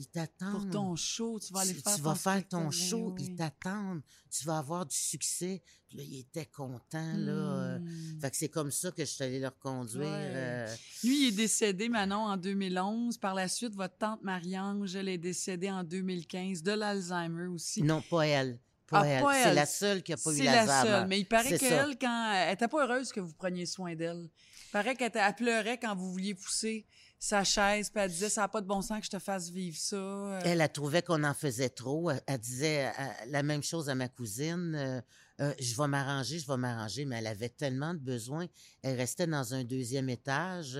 [0.00, 0.52] Ils t'attendent.
[0.52, 4.00] Pour ton show, tu vas aller faire Tu vas faire ton show, ils t'attendent.
[4.30, 5.62] Tu vas avoir du succès.
[5.86, 7.32] Puis là, il était content, là.
[7.32, 7.78] Euh.
[7.78, 8.18] Hmm.
[8.18, 10.08] Fait que c'est comme ça que je suis allée leur conduire.
[10.08, 10.74] Euh.
[11.04, 13.18] Lui, il est décédé, Manon, en 2011.
[13.18, 17.82] Par la suite, votre tante Marie-Ange, elle est décédée en 2015 de l'Alzheimer aussi.
[17.82, 18.58] Non, pas elle.
[18.90, 19.44] Pas ah, elle.
[19.44, 20.60] C'est la seule qui a pas eu l'Alzheimer.
[20.60, 21.08] C'est la seule.
[21.08, 24.28] Mais il paraît qu'elle, quand elle était pas heureuse que vous preniez soin d'elle.
[24.68, 26.86] Il paraît qu'elle pleurait quand vous vouliez pousser
[27.22, 29.50] sa chaise, puis elle disait, ça n'a pas de bon sens que je te fasse
[29.50, 29.96] vivre ça.
[29.96, 30.40] Euh.
[30.44, 32.10] Elle, a trouvé qu'on en faisait trop.
[32.26, 32.92] Elle, disait euh,
[33.28, 34.74] la même chose à ma cousine.
[34.74, 38.46] Euh, je vais m'arranger, je vais m'arranger, mais elle avait tellement de besoins.
[38.82, 40.78] Elle restait dans un deuxième étage.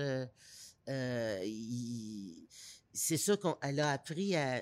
[2.93, 4.61] C'est sûr qu'elle a appris à,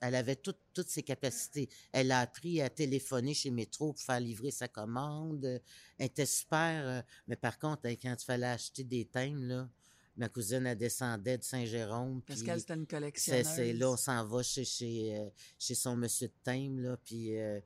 [0.00, 1.68] elle avait toutes ses capacités.
[1.92, 5.60] Elle a appris à téléphoner chez Métro pour faire livrer sa commande.
[5.98, 9.68] Elle était super, mais par contre, quand il fallait acheter des thèmes, là,
[10.16, 12.22] ma cousine, elle descendait de Saint-Jérôme.
[12.22, 13.46] Parce qu'elle, c'était une collectionneuse.
[13.46, 17.38] C'est là, on s'en va chez, chez, euh, chez son monsieur de thème, là, puis...
[17.38, 17.60] Euh,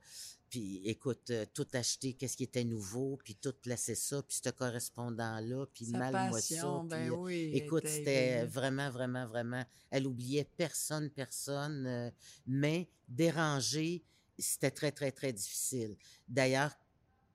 [0.49, 4.49] puis écoute, euh, tout acheter, qu'est-ce qui était nouveau, puis tout placer ça, puis ce
[4.49, 6.83] correspondant-là, puis mal moi ça.
[6.85, 9.63] Ben oui, écoute, c'était vraiment, vraiment, vraiment...
[9.89, 12.11] Elle oubliait personne, personne,
[12.45, 14.03] mais déranger,
[14.37, 15.97] c'était très, très, très difficile.
[16.27, 16.77] D'ailleurs,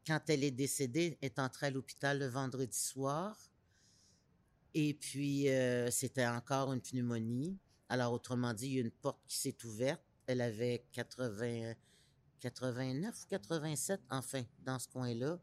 [0.06, 3.36] quand elle est décédée, elle est entrée à l'hôpital le vendredi soir,
[4.74, 7.58] et puis, euh, c'était encore une pneumonie.
[7.88, 10.02] Alors, autrement dit, il y a une porte qui s'est ouverte.
[10.26, 11.74] Elle avait 80,
[12.42, 15.38] 89 ou 87, enfin, dans ce coin-là.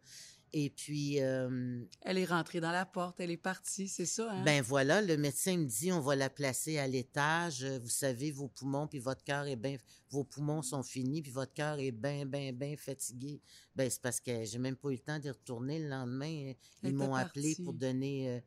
[0.51, 1.21] Et puis...
[1.21, 4.43] Euh, elle est rentrée dans la porte, elle est partie, c'est ça, hein?
[4.43, 7.63] Ben voilà, le médecin me dit, on va la placer à l'étage.
[7.63, 9.77] Vous savez, vos poumons, puis votre cœur est bien...
[10.09, 13.41] Vos poumons sont finis, puis votre cœur est bien, bien, bien fatigué.
[13.75, 16.53] Ben, c'est parce que j'ai même pas eu le temps d'y retourner le lendemain.
[16.83, 18.29] Ils m'ont appelé pour donner...
[18.29, 18.39] Euh,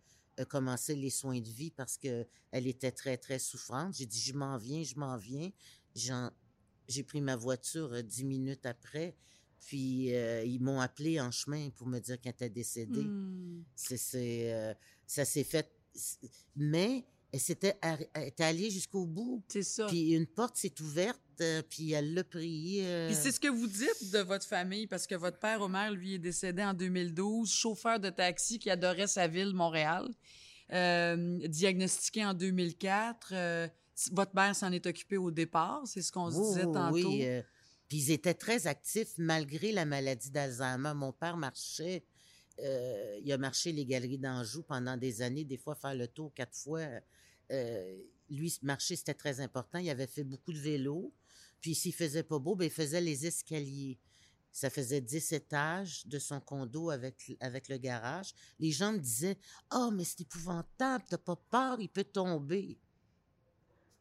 [0.49, 3.95] commencer les soins de vie parce que elle était très, très souffrante.
[3.95, 5.51] J'ai dit, je m'en viens, je m'en viens.
[6.93, 9.17] J'ai pris ma voiture euh, dix minutes après.
[9.61, 13.05] Puis euh, ils m'ont appelé en chemin pour me dire qu'elle était décédée.
[13.05, 13.63] Hmm.
[13.77, 14.75] C'est, euh,
[15.07, 15.71] ça s'est fait.
[16.57, 17.79] Mais elle s'était
[18.41, 19.43] allée jusqu'au bout.
[19.49, 19.87] C'est ça.
[19.87, 22.83] Puis une porte s'est ouverte, euh, puis elle l'a prié.
[22.85, 23.09] Euh.
[23.09, 26.15] Puis c'est ce que vous dites de votre famille, parce que votre père, Omer, lui,
[26.15, 30.11] est décédé en 2012, chauffeur de taxi qui adorait sa ville, Montréal,
[30.73, 33.33] euh, diagnostiqué en 2004.
[34.13, 36.95] Votre mère s'en est occupée au départ, c'est ce qu'on se disait tantôt.
[36.95, 37.27] Oui,
[37.89, 40.95] puis ils étaient très actifs malgré la maladie d'Alzheimer.
[40.95, 42.05] Mon père marchait
[42.59, 46.55] il a marché les galeries d'Anjou pendant des années, des fois faire le tour quatre
[46.55, 46.87] fois
[47.53, 47.99] euh,
[48.31, 49.79] lui, marcher, c'était très important.
[49.79, 51.13] Il avait fait beaucoup de vélo.
[51.61, 53.99] Puis s'il faisait pas beau, ben, il faisait les escaliers.
[54.51, 58.35] Ça faisait 10 étages de son condo avec, avec le garage.
[58.59, 59.39] Les gens me disaient
[59.73, 62.79] Oh, mais c'est épouvantable, t'as pas peur, il peut tomber.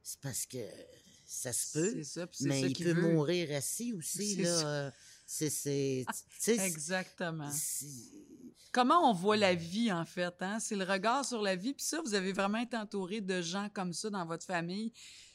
[0.03, 0.57] C'est parce que
[1.25, 2.03] ça se peut.
[2.03, 4.35] Ça, mais il peut mourir assis aussi.
[4.37, 4.91] Là.
[5.25, 6.05] C'est.
[6.47, 7.49] Exactement.
[8.73, 10.33] Comment on voit la vie, en fait?
[10.41, 10.59] Hein?
[10.59, 11.73] C'est le regard sur la vie.
[11.73, 14.93] Puis ça, vous avez vraiment été entouré de gens comme ça dans votre famille.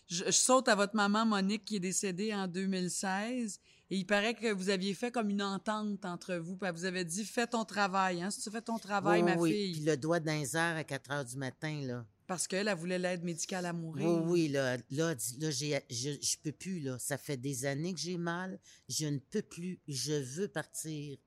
[0.08, 3.60] Je, saute à votre maman Monique qui est décédée en 2016.
[3.88, 6.56] Et il paraît que vous aviez fait comme une entente entre vous.
[6.56, 8.22] Puis vous avez dit, fais ton travail.
[8.22, 8.30] Hein?
[8.30, 9.52] Si tu fais ton travail, ma oui.
[9.52, 9.72] fille.
[9.72, 12.04] Puis le doigt d'un à 4 heures du matin, là.
[12.26, 14.06] Parce qu'elle, elle voulait l'aide médicale à mourir.
[14.06, 15.14] Oui, oui, là, là,
[15.50, 16.98] j'ai, je, je peux plus, là.
[16.98, 18.58] Ça fait des années que j'ai mal.
[18.88, 19.78] Je ne peux plus.
[19.86, 21.18] Je veux partir.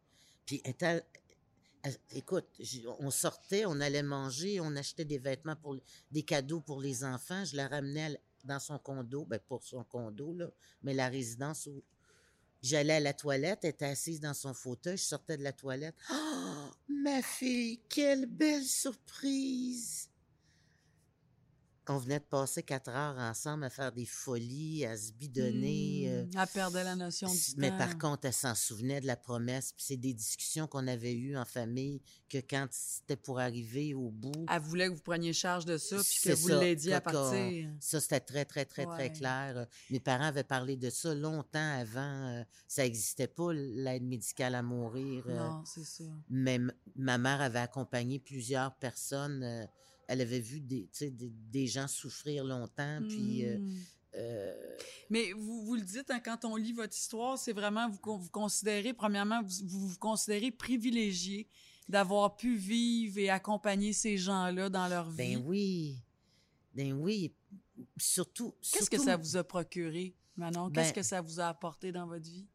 [0.45, 0.62] Puis,
[2.12, 2.47] écoute,
[3.00, 5.78] on sortait, on allait manger, on achetait des vêtements pour
[6.12, 7.45] des cadeaux pour les enfants.
[7.45, 10.50] Je la ramenais dans son condo, ben pour son condo, là,
[10.82, 11.84] mais la résidence où
[12.62, 15.95] j'allais à la toilette, elle était assise dans son fauteuil, je sortais de la toilette.
[16.12, 20.09] Oh, ma fille, quelle belle surprise!
[21.90, 26.06] On venait de passer quatre heures ensemble à faire des folies, à se bidonner.
[26.08, 29.16] Euh, mmh, à perdre la notion du mais par contre, elle s'en souvenait de la
[29.16, 29.74] promesse.
[29.74, 34.12] Puis c'est des discussions qu'on avait eues en famille que quand c'était pour arriver au
[34.12, 34.46] bout.
[34.50, 37.70] Elle voulait que vous preniez charge de ça, puis que vous l'aidiez à partir.
[37.80, 39.66] Ça, c'était très, très, très, très clair.
[39.90, 42.28] Mes parents avaient parlé de ça longtemps avant.
[42.28, 45.26] Euh, ça n'existait pas, l'aide médicale à mourir.
[45.28, 45.38] Euh.
[45.38, 46.04] non, c'est ça.
[46.30, 46.60] Mais
[46.96, 49.68] ma mère avait accompagné plusieurs personnes
[50.10, 53.45] elle avait vu des, des, des gens souffrir longtemps, puis...
[53.45, 53.78] Euh, mmh.
[54.16, 54.78] euh,
[55.12, 58.30] Mais vous, vous le dites, hein, quand on lit votre histoire, c'est vraiment, vous, vous
[58.32, 61.47] considérez, premièrement, vous vous, considérez privilégié
[61.88, 65.36] d'avoir pu vivre et accompagner ces gens-là dans leur vie.
[65.36, 65.97] Ben oui,
[66.74, 67.32] ben oui,
[67.97, 68.55] surtout...
[68.62, 70.72] Qu'est-ce que ça vous a procuré, Manon?
[70.72, 72.47] Qu'est-ce ben que ça vous a apporté dans votre vie?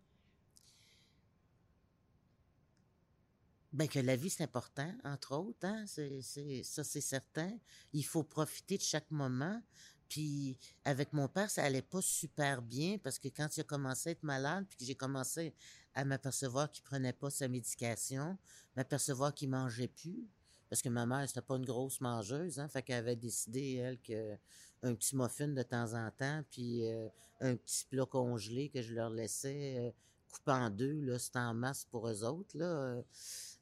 [3.74, 5.66] Ben que la vie, c'est important, entre autres.
[5.66, 5.84] Hein?
[5.88, 7.50] C'est, ça, c'est certain.
[7.92, 9.60] Il faut profiter de chaque moment.
[10.08, 14.10] Puis avec mon père, ça allait pas super bien parce que quand il a commencé
[14.10, 15.54] à être malade, puis que j'ai commencé
[15.92, 18.38] à m'apercevoir qu'il prenait pas sa médication,
[18.76, 20.28] m'apercevoir qu'il mangeait plus,
[20.70, 23.98] parce que ma mère, c'était pas une grosse mangeuse, hein, fait qu'elle avait décidé, elle,
[24.00, 24.36] que
[24.82, 27.08] un petit muffin de temps en temps, puis euh,
[27.40, 29.90] un petit plat congelé que je leur laissais euh,
[30.30, 32.66] couper en deux, là, c'était en masse pour eux autres, là.
[32.66, 33.02] Euh.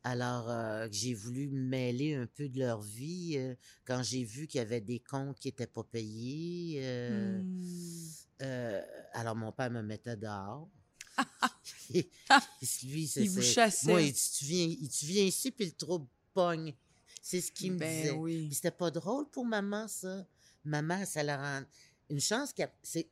[0.05, 4.59] Alors, euh, j'ai voulu mêler un peu de leur vie euh, quand j'ai vu qu'il
[4.59, 6.81] y avait des comptes qui n'étaient pas payés.
[6.83, 8.83] Euh, mmh.
[9.13, 10.69] alors, mon père me mettait dehors.
[12.83, 13.91] lui, c'est, il vous chassait.
[13.91, 16.75] Moi, il dit, tu viens, tu viens ici, puis le trouble pogne.
[17.21, 18.11] C'est ce qu'il me ben disait.
[18.11, 18.51] Oui.
[18.53, 20.27] c'était pas drôle pour maman, ça.
[20.65, 21.65] Maman, ça la rend...
[22.11, 22.73] Une chance qu'elle...
[22.83, 23.09] C'est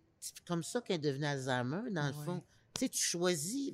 [0.47, 2.43] comme ça qu'elle est devenue Alzheimer, dans le fond.
[2.75, 3.73] Tu sais, tu choisis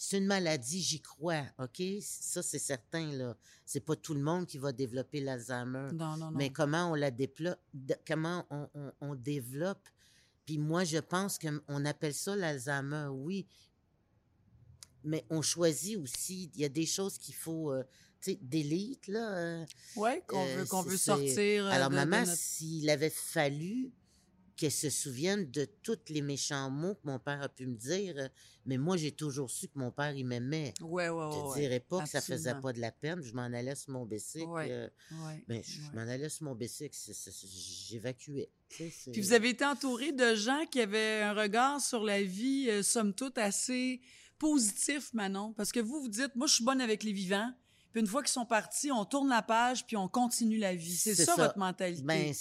[0.00, 1.82] c'est une maladie, j'y crois, OK?
[2.00, 3.36] Ça, c'est certain, là.
[3.66, 5.88] C'est pas tout le monde qui va développer l'Alzheimer.
[5.92, 6.38] Non, non, non.
[6.38, 7.58] Mais comment on la développe,
[8.06, 8.46] comment
[9.00, 9.88] on, développe?
[10.46, 13.44] Puis moi, je pense qu'on appelle ça l'Alzheimer, oui.
[15.02, 17.82] Mais on choisit aussi, il y a des choses qu'il faut, euh,
[18.20, 19.36] tu sais, d'élite, là.
[19.36, 21.66] Euh, oui, qu'on veut, euh, qu'on veut sortir.
[21.66, 23.92] Alors, maman, s'il avait fallu
[24.58, 28.14] qu'elle se souvienne de tous les méchants mots que mon père a pu me dire.
[28.18, 28.28] Euh,
[28.66, 30.74] mais moi, j'ai toujours su que mon père, il m'aimait.
[30.80, 33.22] Ouais, ouais, Je ne dirais pas que ça faisait pas de la peine.
[33.22, 34.48] Je m'en allais sur mon bicycle.
[34.56, 34.88] Euh,
[35.46, 36.96] ben, je m'en allais sur mon bicycle.
[37.88, 38.50] J'évacuais.
[38.68, 42.82] Puis vous avez été entouré de gens qui avaient un regard sur la vie, euh,
[42.82, 44.00] somme toute, assez
[44.40, 45.52] positif, Manon.
[45.52, 47.52] Parce que vous, vous dites, moi, je suis bonne avec les vivants.
[47.92, 50.96] Puis une fois qu'ils sont partis, on tourne la page, puis on continue la vie.
[50.96, 52.02] C'est ça, votre mentalité?
[52.02, 52.34] Ben,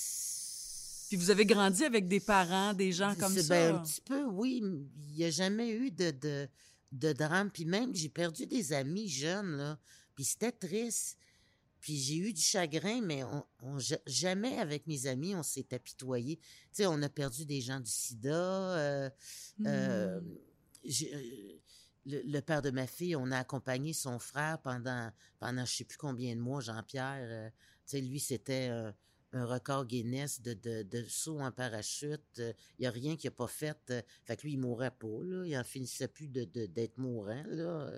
[1.07, 3.49] puis vous avez grandi avec des parents, des gens comme ça?
[3.49, 4.61] Ben, un petit peu, oui.
[5.09, 6.47] Il n'y a jamais eu de, de,
[6.91, 7.49] de drame.
[7.51, 9.79] Puis même, j'ai perdu des amis jeunes, là.
[10.15, 11.17] Puis c'était triste.
[11.79, 16.37] Puis j'ai eu du chagrin, mais on, jamais avec mes amis, on s'est apitoyé.
[16.37, 16.43] Tu
[16.73, 18.29] sais, on a perdu des gens du sida.
[18.29, 19.09] Euh,
[19.65, 20.35] euh, hmm.
[21.13, 21.59] euh,
[22.05, 25.97] le, père de ma fille, on a accompagné son frère pendant, pendant je sais plus
[25.97, 27.51] combien de mois, Jean-Pierre.
[27.51, 28.71] tu sais, lui, c'était
[29.33, 32.21] un record Guinness de, de, de saut en parachute.
[32.37, 33.77] Il euh, n'y a rien qu'il n'a pas fait.
[33.89, 35.23] Euh, fait que lui, il mourrait pas.
[35.23, 35.45] Là.
[35.45, 37.43] Il en finissait plus d'être de, mourant.
[37.47, 37.91] Là.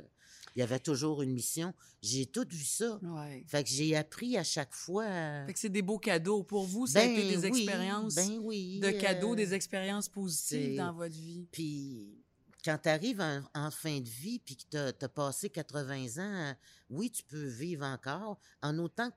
[0.55, 1.73] Il y avait toujours une mission.
[2.01, 2.99] J'ai tout vu ça.
[3.47, 5.05] Fait que j'ai appris à chaque fois.
[5.45, 6.43] Fait que c'est des beaux cadeaux.
[6.43, 10.77] Pour vous, ça a été ben des expériences ben oui, de cadeaux, des expériences positives
[10.77, 11.47] dans votre vie.
[11.51, 12.23] Puis
[12.63, 13.21] quand tu arrives
[13.53, 16.55] en, fin de vie puis que tu as, passé 80 ans,
[16.89, 19.15] oui, tu peux vivre encore, en autant que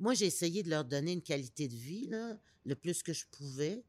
[0.00, 3.26] moi, j'ai essayé de leur donner une qualité de vie, là, le plus que je
[3.30, 3.84] pouvais,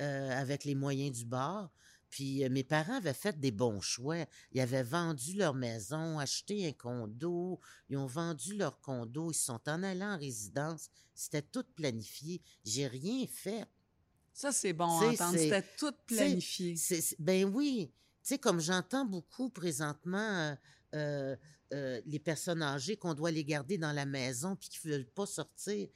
[0.00, 1.70] euh, avec les moyens du bord.
[2.08, 4.24] Puis euh, mes parents avaient fait des bons choix.
[4.52, 9.60] Ils avaient vendu leur maison, acheté un condo, ils ont vendu leur condo, ils sont
[9.68, 10.88] en allant en résidence.
[11.14, 12.40] C'était tout planifié.
[12.64, 13.66] J'ai rien fait.
[14.32, 15.38] Ça, c'est bon à entendre.
[15.38, 16.74] C'était tout planifié.
[17.18, 17.92] ben oui.
[18.22, 20.54] Tu sais, comme j'entends beaucoup présentement euh,
[20.94, 21.36] euh,
[21.70, 25.26] les personnes âgées qu'on doit les garder dans la maison puis qui ne veulent pas
[25.26, 25.88] sortir,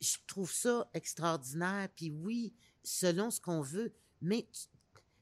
[0.00, 1.88] je trouve ça extraordinaire.
[1.94, 4.48] Puis oui, selon ce qu'on veut, mais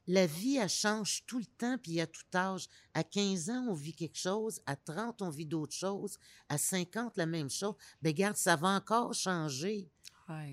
[0.07, 2.69] la vie, elle change tout le temps, puis à tout âge.
[2.93, 4.61] À 15 ans, on vit quelque chose.
[4.65, 6.17] À 30, on vit d'autres choses.
[6.47, 7.75] À 50, la même chose.
[8.01, 9.89] Mais ben, regarde, ça va encore changer.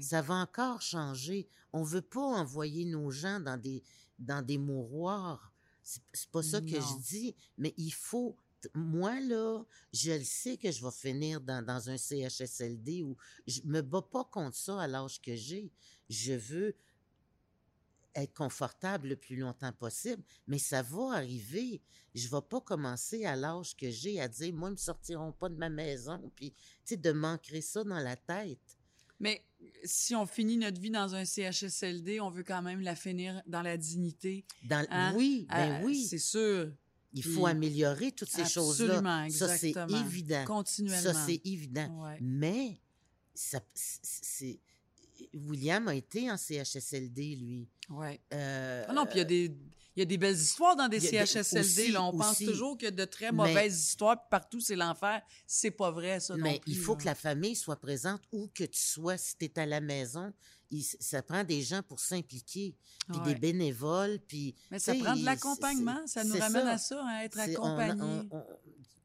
[0.00, 1.48] Ça va encore changer.
[1.72, 3.82] On veut pas envoyer nos gens dans des,
[4.18, 5.52] dans des mouroirs.
[5.82, 8.36] C'est pas ça que je dis, mais il faut
[8.74, 13.60] moi, là, je le sais que je vais finir dans, dans, un CHSLD où je
[13.64, 15.72] me bats pas contre ça à l'âge que j'ai.
[16.08, 16.74] Je veux
[18.14, 21.82] être confortable le plus longtemps possible, mais ça va arriver.
[22.14, 25.48] Je vais pas commencer à l'âge que j'ai à dire, moi, ils me sortiront pas
[25.48, 28.78] de ma maison, puis, tu sais, de manquer ça dans la tête.
[29.20, 29.42] Mais
[29.84, 33.62] si on finit notre vie dans un CHSLD, on veut quand même la finir dans
[33.62, 34.44] la dignité.
[34.64, 35.14] Dans, hein?
[35.16, 36.04] Oui, ben euh, oui.
[36.04, 36.72] C'est sûr.
[37.14, 38.98] Il faut améliorer toutes ces choses-là.
[38.98, 40.44] Absolument, Ça, c'est évident.
[40.44, 41.12] Continuellement.
[41.12, 42.14] Ça, c'est évident.
[42.20, 42.80] Mais,
[43.34, 44.60] ça, c'est
[45.32, 47.68] William a été en CHSLD, lui.
[47.88, 48.20] Oui.
[48.32, 49.56] Euh, ah non, puis il y a des.
[49.96, 51.92] Il y a des belles histoires dans des CHSLD.
[51.92, 55.22] là, on pense toujours que de très mauvaises histoires, puis partout c'est l'enfer.
[55.46, 56.36] C'est pas vrai, ça.
[56.36, 59.16] Mais il faut que la famille soit présente où que tu sois.
[59.16, 60.32] Si tu es à la maison,
[61.00, 62.74] ça prend des gens pour s'impliquer,
[63.08, 64.54] puis des bénévoles, puis...
[64.70, 68.28] Mais ça prend de l'accompagnement, ça nous ramène à ça, à être accompagné.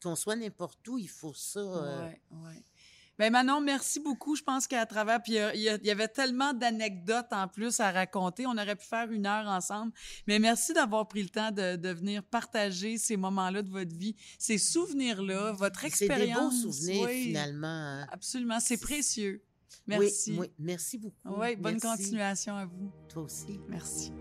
[0.01, 1.62] Qu'on soit n'importe où, il faut ça.
[1.62, 2.64] Oui, euh, oui.
[3.20, 4.38] Ben Manon, merci beaucoup.
[4.38, 8.47] Je pense qu'à travers, puis il y, avait tellement d'anecdotes en plus à raconter.
[8.47, 9.91] On aurait pu faire une heure ensemble.
[10.26, 14.16] Mais merci d'avoir pris le temps de, de venir partager ces moments-là de votre vie,
[14.38, 16.53] ces souvenirs-là, votre expérience.
[16.53, 17.68] C'est des beaux souvenirs finalement.
[17.68, 18.07] Hein.
[18.10, 19.43] Absolument, c'est précieux.
[19.88, 20.38] Merci.
[20.38, 21.15] Oui, merci beaucoup.
[21.26, 22.91] Oui, bonne continuation à vous.
[23.07, 23.59] Toi aussi.
[23.67, 24.11] Merci.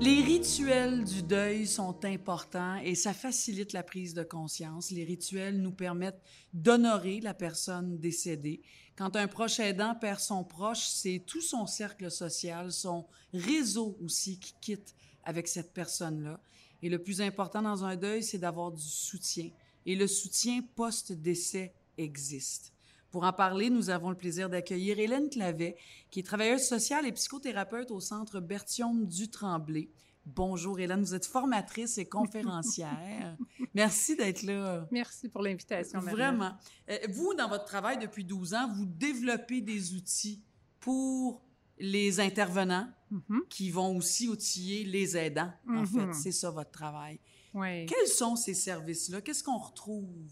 [0.00, 4.92] Les rituels du deuil sont importants et ça facilite la prise de conscience.
[4.92, 8.62] Les rituels nous permettent d'honorer la personne décédée.
[8.98, 14.40] Quand un proche aidant perd son proche, c'est tout son cercle social, son réseau aussi
[14.40, 16.40] qui quitte avec cette personne-là.
[16.82, 19.50] Et le plus important dans un deuil, c'est d'avoir du soutien.
[19.86, 22.72] Et le soutien post-décès existe.
[23.12, 25.76] Pour en parler, nous avons le plaisir d'accueillir Hélène Clavet,
[26.10, 29.90] qui est travailleuse sociale et psychothérapeute au Centre Bertium du Tremblay.
[30.34, 33.36] Bonjour Hélène, vous êtes formatrice et conférencière.
[33.74, 34.86] Merci d'être là.
[34.90, 36.00] Merci pour l'invitation.
[36.00, 36.52] Vraiment.
[36.90, 40.42] Euh, vous, dans votre travail depuis 12 ans, vous développez des outils
[40.80, 41.42] pour
[41.78, 43.48] les intervenants mm-hmm.
[43.48, 45.98] qui vont aussi outiller les aidants, en fait.
[45.98, 46.12] Mm-hmm.
[46.12, 47.18] C'est ça votre travail.
[47.54, 47.86] Oui.
[47.86, 49.22] Quels sont ces services-là?
[49.22, 50.30] Qu'est-ce qu'on retrouve?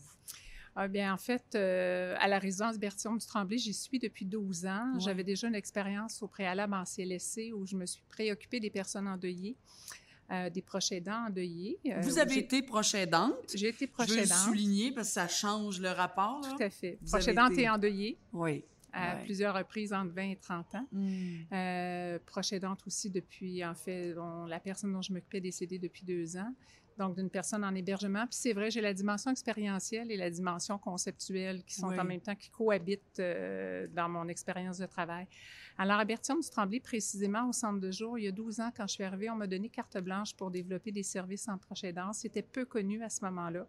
[0.79, 4.67] Ah bien, en fait, euh, à la résidence Bertillon du Tremblay, j'y suis depuis 12
[4.67, 4.99] ans.
[4.99, 9.09] J'avais déjà une expérience au préalable en CLSC où je me suis préoccupée des personnes
[9.09, 9.57] endeuillées.
[10.33, 11.79] Euh, des proches aidants endeuillés.
[11.87, 13.37] Euh, Vous avez été proche aidante.
[13.55, 14.27] J'ai été proche aidante.
[14.27, 16.41] Je veux le souligner parce que ça change le rapport.
[16.41, 16.99] Tout à fait.
[17.01, 18.19] Vous proche aidante et endeuillée.
[18.33, 18.65] Oui.
[18.93, 20.87] À plusieurs reprises entre 20 et 30 ans.
[20.91, 22.19] Hmm.
[22.27, 24.15] proche aidante aussi depuis, en fait,
[24.49, 26.53] la personne dont je m'occupais est décédée depuis deux ans
[26.99, 28.27] donc d'une personne en hébergement.
[28.27, 32.21] Puis c'est vrai, j'ai la dimension expérientielle et la dimension conceptuelle qui sont en même
[32.21, 35.27] temps, qui cohabitent euh, dans mon expérience de travail.
[35.79, 38.71] Alors, à Bertillon du Tremblay, précisément au centre de jour, il y a 12 ans,
[38.75, 41.85] quand je suis arrivée, on m'a donné carte blanche pour développer des services en proche
[41.85, 42.19] aidance.
[42.19, 43.67] C'était peu connu à ce moment-là.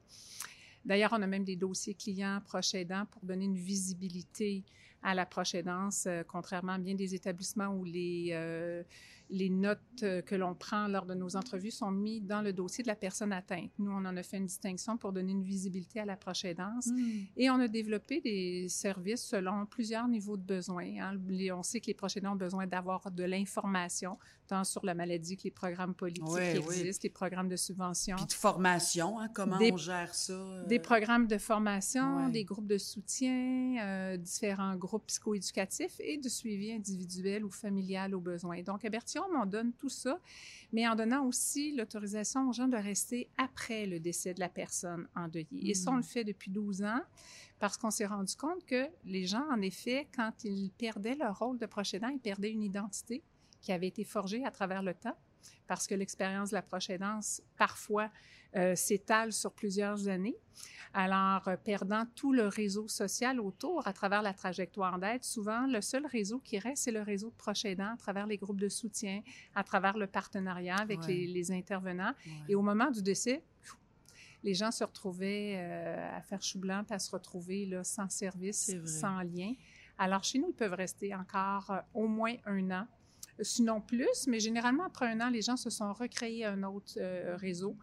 [0.86, 4.64] D'ailleurs, on a même des dossiers clients proche aidants pour donner une visibilité
[5.04, 8.30] à la proche aidance, euh, contrairement à bien des établissements où les...
[8.32, 8.84] Euh,
[9.30, 12.84] les notes euh, que l'on prend lors de nos entrevues sont mises dans le dossier
[12.84, 13.72] de la personne atteinte.
[13.80, 16.88] Nous, on en a fait une distinction pour donner une visibilité à la prochaine danse.
[16.88, 17.26] Hmm.
[17.36, 20.94] Et on a développé des services selon plusieurs niveaux de besoins.
[21.00, 21.18] Hein.
[21.54, 24.18] On sait que les proches ont besoin d'avoir de l'information,
[24.48, 28.16] tant sur la maladie que les programmes politiques qui existent, les programmes de subvention.
[28.16, 30.34] Puis de formation, hein, comment on gère ça?
[30.34, 30.66] Euh?
[30.66, 36.72] Des programmes de formation, des groupes de soutien, euh, différents groupes psychoéducatifs et de suivi
[36.72, 38.62] individuel ou familial aux besoins.
[38.62, 38.90] Donc, à
[39.20, 40.20] on donne tout ça,
[40.72, 45.08] mais en donnant aussi l'autorisation aux gens de rester après le décès de la personne
[45.16, 45.70] endeuillée.
[45.70, 46.04] Et ça, on le hmm.
[46.04, 47.02] fait depuis 12 ans
[47.60, 51.58] parce qu'on s'est rendu compte que les gens, en effet, quand ils perdaient leur rôle
[51.58, 53.24] de proche aidant, ils perdaient une identité
[53.62, 55.18] qui avait été forgée à travers le temps.
[55.68, 58.10] Parce que l'expérience de la proche aidance, parfois,
[58.56, 60.38] euh, s'étale sur plusieurs années.
[60.94, 65.82] Alors, euh, perdant tout le réseau social autour à travers la trajectoire d'aide, souvent, le
[65.82, 68.70] seul réseau qui reste, c'est le réseau de proches aidants à travers les groupes de
[68.70, 69.22] soutien,
[69.54, 72.14] à travers le partenariat avec les, intervenants.
[72.48, 73.44] Et au moment du décès,
[74.44, 78.74] les gens se retrouvaient euh, à faire chou blanc, à se retrouver là, sans service,
[78.86, 79.54] sans lien.
[79.98, 82.88] Alors, chez nous, ils peuvent rester encore au moins un an
[83.42, 87.00] sinon plus, mais généralement, après un an, les gens se sont recréés un autre
[87.36, 87.76] réseau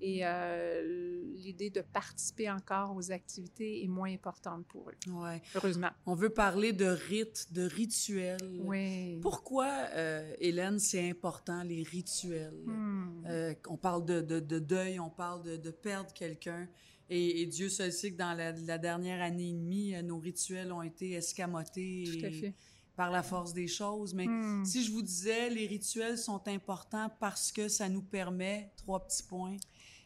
[0.00, 5.12] et euh, l'idée de participer encore aux activités est moins importante pour eux.
[5.12, 5.42] Ouais.
[5.54, 5.90] Heureusement.
[6.06, 8.60] On veut parler de rites, de rituels.
[8.64, 9.18] Oui.
[9.20, 12.62] Pourquoi, euh, Hélène, c'est important, les rituels?
[12.64, 13.24] Hmm.
[13.26, 16.68] Euh, on parle de, de, de, deuil, on parle de, de perdre quelqu'un.
[17.12, 20.82] Et, Dieu seul sait que dans la, la, dernière année et demie, nos rituels ont
[20.82, 22.04] été escamotés.
[22.06, 22.54] Tout à fait
[23.00, 24.12] par la force des choses.
[24.12, 24.62] Mais hmm.
[24.62, 29.22] si je vous disais, les rituels sont importants parce que ça nous permet, trois petits
[29.22, 29.56] points,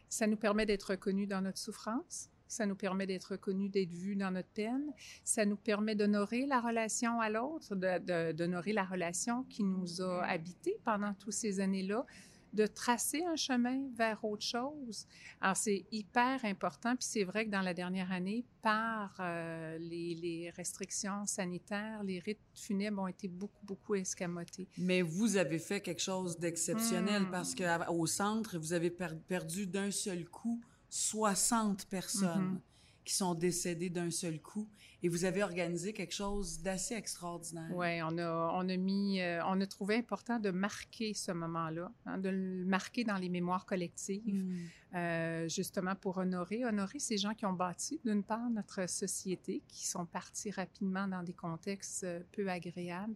[0.08, 2.28] ça nous permet d'être reconnus dans notre souffrance.
[2.46, 4.92] Ça nous permet d'être reconnus, d'être vus dans notre peine.
[5.24, 10.78] Ça nous permet d'honorer la relation à l'autre, d'honorer la relation qui nous a habités
[10.84, 12.06] pendant toutes ces années-là,
[12.54, 15.06] de tracer un chemin vers autre chose.
[15.40, 16.94] Alors, c'est hyper important.
[16.96, 22.38] Puis c'est vrai que dans la dernière année, par euh, les, restrictions sanitaires, les rites
[22.54, 24.68] funèbres ont été beaucoup, beaucoup escamotés.
[24.78, 27.30] Mais vous avez fait quelque chose d'exceptionnel hmm.
[27.30, 32.54] parce qu'au centre, vous avez perdu d'un seul coup 60 personnes.
[32.54, 32.73] Mm-hmm
[33.04, 34.68] qui sont décédés d'un seul coup.
[35.02, 37.70] Et vous avez organisé quelque chose d'assez extraordinaire.
[37.74, 41.92] Oui, on a, on a mis, euh, on a trouvé important de marquer ce moment-là,
[42.06, 44.56] hein, de le marquer dans les mémoires collectives, hmm.
[44.94, 49.86] euh, justement pour honorer, honorer ces gens qui ont bâti, d'une part, notre société, qui
[49.86, 53.14] sont partis rapidement dans des contextes euh, peu agréables.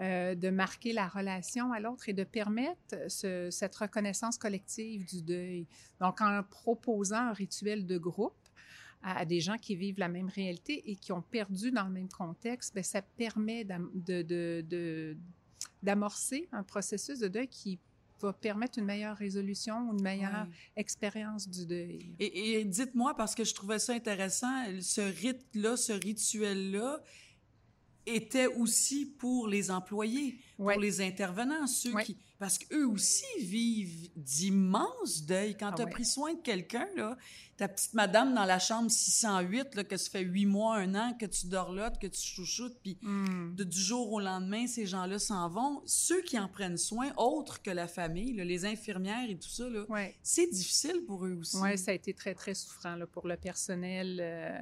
[0.00, 5.66] de marquer la relation à l'autre et de permettre cette reconnaissance collective du deuil.
[6.00, 8.47] Donc, en proposant un rituel de groupe,
[9.02, 12.08] à, des gens qui vivent la même réalité et qui ont perdu dans le même
[12.08, 13.66] contexte, bien, ça permet
[15.82, 17.78] d'amorcer un processus de deuil qui
[18.20, 20.46] va permettre une meilleure résolution, une meilleure
[20.76, 22.14] expérience du deuil.
[22.18, 27.00] Et, et dites-moi, parce que je trouvais ça intéressant, ce rite-là, ce rituel-là,
[28.06, 32.18] était aussi pour les employés, pour les intervenants, ceux qui...
[32.38, 35.56] Parce qu'eux aussi vivent d'immenses deuils.
[35.56, 37.16] Quand ah tu as pris soin de quelqu'un, là,
[37.56, 41.14] ta petite madame dans la chambre 608, là, que ça fait huit mois, un an
[41.18, 43.56] que tu dors là, que tu chouchoutes, puis hmm.
[43.56, 45.82] du jour au lendemain, ces gens-là s'en vont.
[45.84, 49.64] Ceux qui en prennent soin, autres que la famille, les infirmières et tout ça,
[50.22, 51.56] c'est difficile pour eux aussi.
[51.56, 54.18] Oui, ça a été très, très souffrant là, pour le personnel.
[54.20, 54.58] Euh,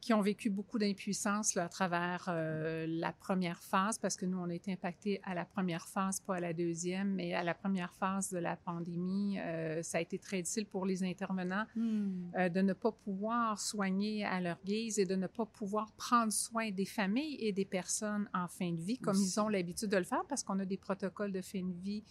[0.00, 4.48] qui ont vécu beaucoup d'impuissance à travers euh, la première phase, parce que nous, on
[4.48, 7.92] a été impactés à la première phase, pas à la deuxième, mais à la première
[7.92, 12.32] phase de la pandémie, euh, ça a été très difficile pour les intervenants hmm.
[12.38, 16.32] euh, de ne pas pouvoir soigner à leur guise et de ne pas pouvoir prendre
[16.32, 19.98] soin des familles et des personnes en fin de vie, comme ils ont l'habitude de
[19.98, 22.02] le faire, parce qu'on a des protocoles de fin de vie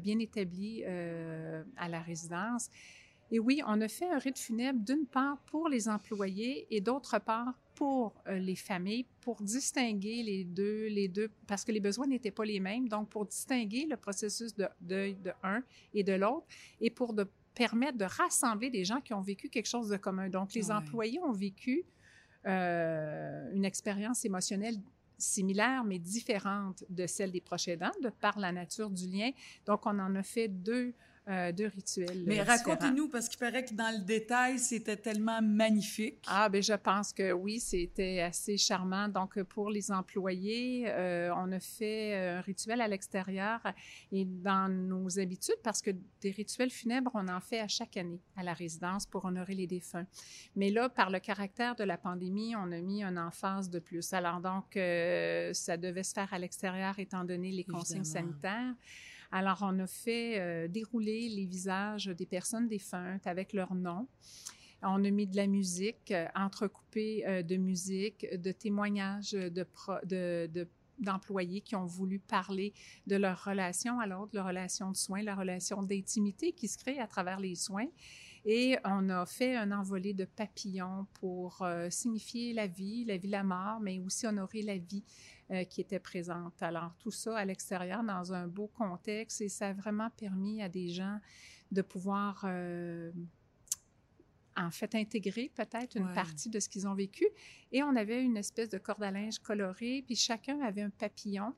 [0.00, 2.70] bien établis à la résidence.
[3.34, 7.18] Et oui, on a fait un rite funèbre d'une part pour les employés et d'autre
[7.18, 12.06] part pour euh, les familles, pour distinguer les deux, les deux, parce que les besoins
[12.06, 12.90] n'étaient pas les mêmes.
[12.90, 15.62] Donc, pour distinguer le processus de deuil de un
[15.94, 16.46] et de l'autre,
[16.78, 20.28] et pour de permettre de rassembler des gens qui ont vécu quelque chose de commun.
[20.28, 21.84] Donc, les employés ont vécu
[22.46, 24.76] euh, une expérience émotionnelle
[25.16, 29.30] similaire mais différente de celle des proches aidants, de par la nature du lien.
[29.64, 30.92] Donc, on en a fait deux
[31.28, 32.24] euh, de rituels.
[32.26, 36.24] Mais racontez-nous, parce qu'il paraît que dans le détail, c'était tellement magnifique.
[36.26, 39.08] Ah, ben je pense que oui, c'était assez charmant.
[39.08, 43.60] Donc, pour les employés, euh, on a fait un rituel à l'extérieur
[44.10, 48.20] et dans nos habitudes, parce que des rituels funèbres, on en fait à chaque année
[48.36, 50.06] à la résidence pour honorer les défunts.
[50.56, 54.12] Mais là, par le caractère de la pandémie, on a mis un emphase de plus.
[54.12, 58.74] Alors, donc, euh, ça devait se faire à l'extérieur étant donné les consignes sanitaires.
[59.34, 64.06] Alors, on a fait euh, dérouler les visages des personnes défuntes avec leur nom.
[64.82, 70.68] On a mis de la musique, euh, entrecoupée euh, de musique, de témoignages de,
[70.98, 72.74] d'employés qui ont voulu parler
[73.06, 76.98] de leur relation à l'autre, leur relation de soins, leur relation d'intimité qui se crée
[76.98, 77.88] à travers les soins.
[78.44, 83.44] Et on a fait un envolé de papillons pour signifier la vie, la vie, la
[83.44, 85.04] mort, mais aussi honorer la vie
[85.52, 86.62] euh, qui était présente.
[86.62, 90.68] Alors, tout ça à l'extérieur, dans un beau contexte, et ça a vraiment permis à
[90.68, 91.18] des gens
[91.70, 93.12] de pouvoir, euh,
[94.56, 97.26] en fait, intégrer peut-être une partie de ce qu'ils ont vécu.
[97.70, 101.54] Et on avait une espèce de corde à linge colorée, puis chacun avait un papillon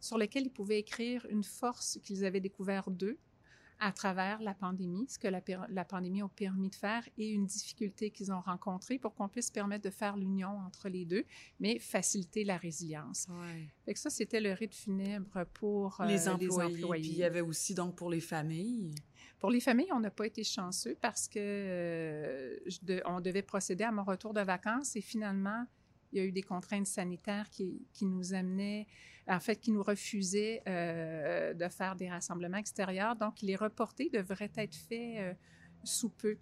[0.00, 3.18] sur lesquels ils pouvaient écrire une force qu'ils avaient découvert d'eux
[3.80, 7.46] à travers la pandémie, ce que la, la, pandémie a permis de faire et une
[7.46, 11.24] difficulté qu'ils ont rencontrée pour qu'on puisse permettre de faire l'union entre les deux,
[11.60, 13.26] mais faciliter la résilience.
[13.28, 13.94] Ouais.
[13.94, 17.74] ça, c'était le rite funèbre pour euh, les, employés, les, Puis il y avait aussi
[17.74, 18.94] donc pour les familles.
[19.38, 23.84] Pour les familles, on n'a pas été chanceux parce que euh, de, on devait procéder
[23.84, 25.66] à mon retour de vacances et finalement,
[26.14, 28.86] il y a eu des contraintes sanitaires qui, qui nous amenaient
[29.26, 33.16] en fait, qui nous refusait euh, de faire des rassemblements extérieurs.
[33.16, 35.34] Donc, les reportés devraient être faits euh,
[35.82, 36.36] sous peu.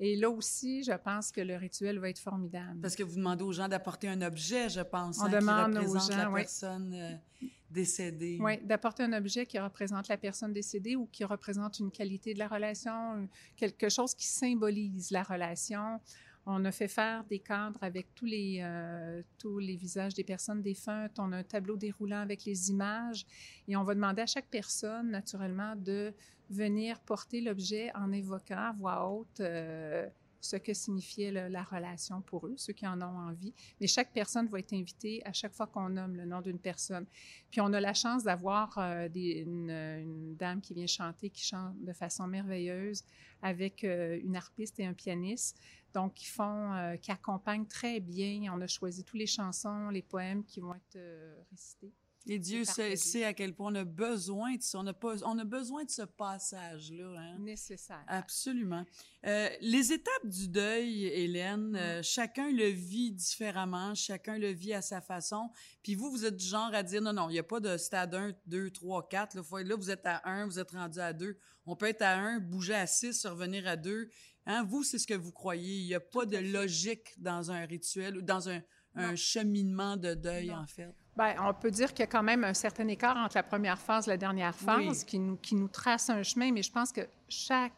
[0.00, 2.80] Et là aussi, je pense que le rituel va être formidable.
[2.80, 5.78] Parce que vous demandez aux gens d'apporter un objet, je pense, On hein, demande qui
[5.78, 8.38] représente aux gens, la personne euh, décédée.
[8.40, 12.40] Oui, d'apporter un objet qui représente la personne décédée ou qui représente une qualité de
[12.40, 16.00] la relation, quelque chose qui symbolise la relation.
[16.46, 20.60] On a fait faire des cadres avec tous les, euh, tous les visages des personnes
[20.60, 21.18] défuntes.
[21.18, 23.24] On a un tableau déroulant avec les images
[23.66, 26.12] et on va demander à chaque personne, naturellement, de
[26.50, 30.06] venir porter l'objet en évoquant à voix haute euh,
[30.42, 33.54] ce que signifiait la relation pour eux, ceux qui en ont envie.
[33.80, 37.06] Mais chaque personne va être invitée à chaque fois qu'on nomme le nom d'une personne.
[37.50, 41.82] Puis on a la chance d'avoir euh, une, une, dame qui vient chanter, qui chante
[41.82, 43.02] de façon merveilleuse
[43.40, 45.58] avec une harpiste et un pianiste
[45.94, 48.52] donc qui font, euh, qui accompagnent très bien.
[48.52, 51.92] On a choisi toutes les chansons, les poèmes qui vont être euh, récités.
[52.26, 54.78] Et Dieu sait, à quel point on a besoin de ça.
[54.78, 57.14] On a, pas, on a besoin de ce passage-là.
[57.18, 57.38] Hein?
[57.38, 58.02] Nécessaire.
[58.06, 58.84] Absolument.
[59.26, 64.80] Euh, les étapes du deuil, Hélène, euh, chacun le vit différemment, chacun le vit à
[64.80, 65.50] sa façon.
[65.82, 67.76] Puis vous, vous êtes du genre à dire non, non, il n'y a pas de
[67.76, 69.34] stade 1, 2, 3, 4.
[69.34, 71.36] Là, là, vous êtes à 1, vous êtes rendu à 2.
[71.66, 74.08] On peut être à 1, bouger à 6, revenir à 2.
[74.46, 74.64] Hein?
[74.64, 75.78] Vous, c'est ce que vous croyez.
[75.78, 78.60] Il n'y a pas de logique dans un rituel ou dans un,
[78.94, 80.94] un cheminement de deuil, en fait.
[81.16, 83.78] Bien, on peut dire qu'il y a quand même un certain écart entre la première
[83.78, 86.90] phase et la dernière phase qui, nous, qui nous trace un chemin, mais je pense
[86.90, 87.72] que chaque,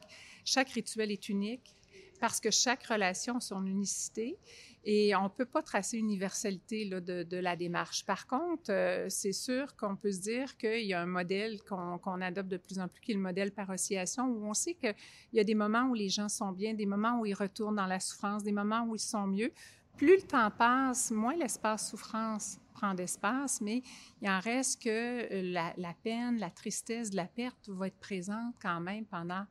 [0.45, 1.75] chaque rituel est unique
[2.19, 4.39] parce que chaque relation a son unicité
[4.89, 8.07] et on ne peut pas tracer universalité là, de, de, la démarche.
[8.07, 12.21] Par contre, euh, c'est sûr qu'on peut se dire qu'il y a un modèle qu'on
[12.21, 14.95] adopte de plus en plus, qui est le modèle par oscillation, où on sait qu'il
[15.33, 17.87] y a des moments où les gens sont bien, des moments où ils retournent dans
[17.87, 19.51] la souffrance, des moments où ils sont mieux.
[19.97, 23.83] Plus le temps passe, moins l'espace souffrance prend d'espace, mais
[24.21, 27.99] il en reste que euh, la, la, peine, la tristesse de la perte va être
[27.99, 29.45] présente quand même pendant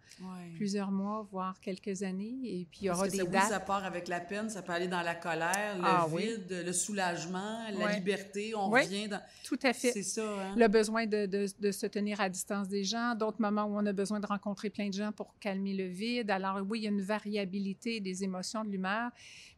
[0.56, 2.38] plusieurs mois, voire quelques années.
[2.44, 3.44] Et puis, il y aura des ça, dates.
[3.44, 6.46] Oui, ça part avec la peine, ça peut aller dans la colère, le ah, vide,
[6.50, 6.64] oui.
[6.66, 8.54] le soulagement, la liberté.
[8.56, 9.22] On oui, revient dans...
[9.44, 9.92] Tout à fait.
[9.92, 10.24] C'est ça.
[10.24, 10.56] Hein?
[10.56, 13.86] Le besoin de, de, de, se tenir à distance des gens, d'autres moments où on
[13.86, 16.30] a besoin de rencontrer plein de gens pour calmer le vide.
[16.30, 19.10] Alors, oui, il y a une variabilité des émotions, de l'humeur,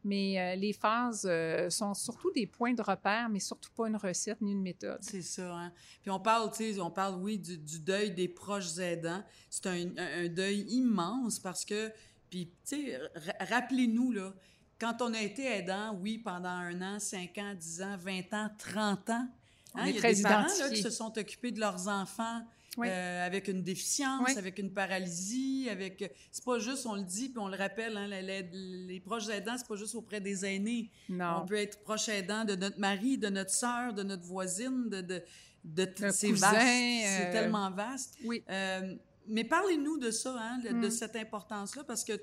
[0.04, 3.96] mais euh, les phases euh, sont surtout des points de repère, mais surtout pas une
[3.96, 5.00] recette ni une méthode.
[5.02, 5.54] C'est ça.
[5.54, 5.74] Hein?
[6.02, 9.24] Puis on parle, tu sais, on parle, oui, du, du, deuil des proches aidants.
[9.50, 11.92] C'est un, un, un, deuil immense parce que,
[12.30, 13.00] puis, tu sais,
[13.40, 14.34] rappelez-nous, là,
[14.80, 18.50] quand on a été aidant, oui, pendant un an, cinq ans, dix ans, vingt ans,
[18.58, 19.28] trente ans,
[19.76, 22.44] hein, il y a des parents là, qui se sont occupés de leurs enfants
[22.78, 22.88] oui.
[22.90, 24.38] euh, avec une déficience, oui.
[24.38, 28.08] avec une paralysie, avec c'est pas juste on le dit puis on le rappelle hein,
[28.08, 28.44] les, les,
[28.88, 30.90] les proches aidants c'est pas juste auprès des aînés.
[31.10, 31.42] Non.
[31.42, 35.02] On peut être proche aidant de notre mari, de notre sœur, de notre voisine, de
[35.02, 37.18] de, de c'est vaste, euh...
[37.18, 38.18] c'est tellement vaste.
[38.24, 38.44] Oui.
[38.50, 38.96] Euh,
[39.28, 40.82] mais parlez-nous de ça, hein, de, mm.
[40.82, 42.14] de cette importance-là, parce que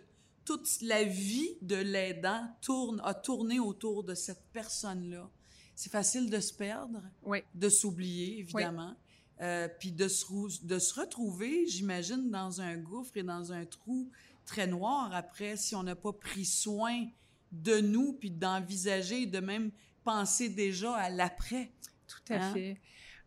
[0.44, 5.28] toute la vie de l'aidant tourne, a tourné autour de cette personne-là.
[5.74, 7.40] C'est facile de se perdre, oui.
[7.55, 8.94] de s'oublier, évidemment.
[9.41, 14.09] Euh, puis de se, de se retrouver, j'imagine, dans un gouffre et dans un trou
[14.45, 17.07] très noir après, si on n'a pas pris soin
[17.51, 19.70] de nous, puis d'envisager, de même
[20.05, 21.72] penser déjà à l'après.
[22.07, 22.53] Tout à hein?
[22.53, 22.80] fait.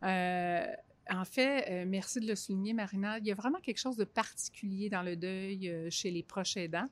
[0.04, 0.74] Euh,
[1.10, 3.18] en fait, euh, merci de le souligner, Marina.
[3.18, 6.90] Il y a vraiment quelque chose de particulier dans le deuil chez les proches aidants.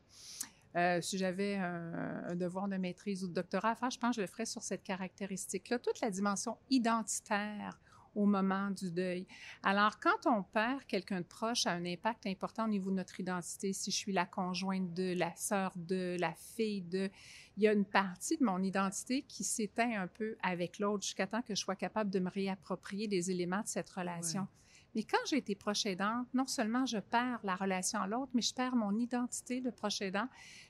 [0.76, 4.12] Euh, si j'avais un, un, devoir de maîtrise ou de doctorat à faire, je pense
[4.12, 5.80] que je le ferais sur cette caractéristique-là.
[5.80, 7.80] Toute la dimension identitaire
[8.16, 9.28] au moment du deuil.
[9.64, 13.20] Alors, quand on perd quelqu'un de proche, a un impact important au niveau de notre
[13.20, 13.74] identité.
[13.74, 17.10] Si je suis la conjointe de, la sœur de, la fille de,
[17.58, 21.28] il y a une partie de mon identité qui s'éteint un peu avec l'autre jusqu'à
[21.28, 24.48] temps que je sois capable de me réapproprier des éléments de cette relation.
[24.96, 25.86] Mais quand j'ai été proche
[26.34, 30.02] non seulement je perds la relation à l'autre, mais je perds mon identité de proche.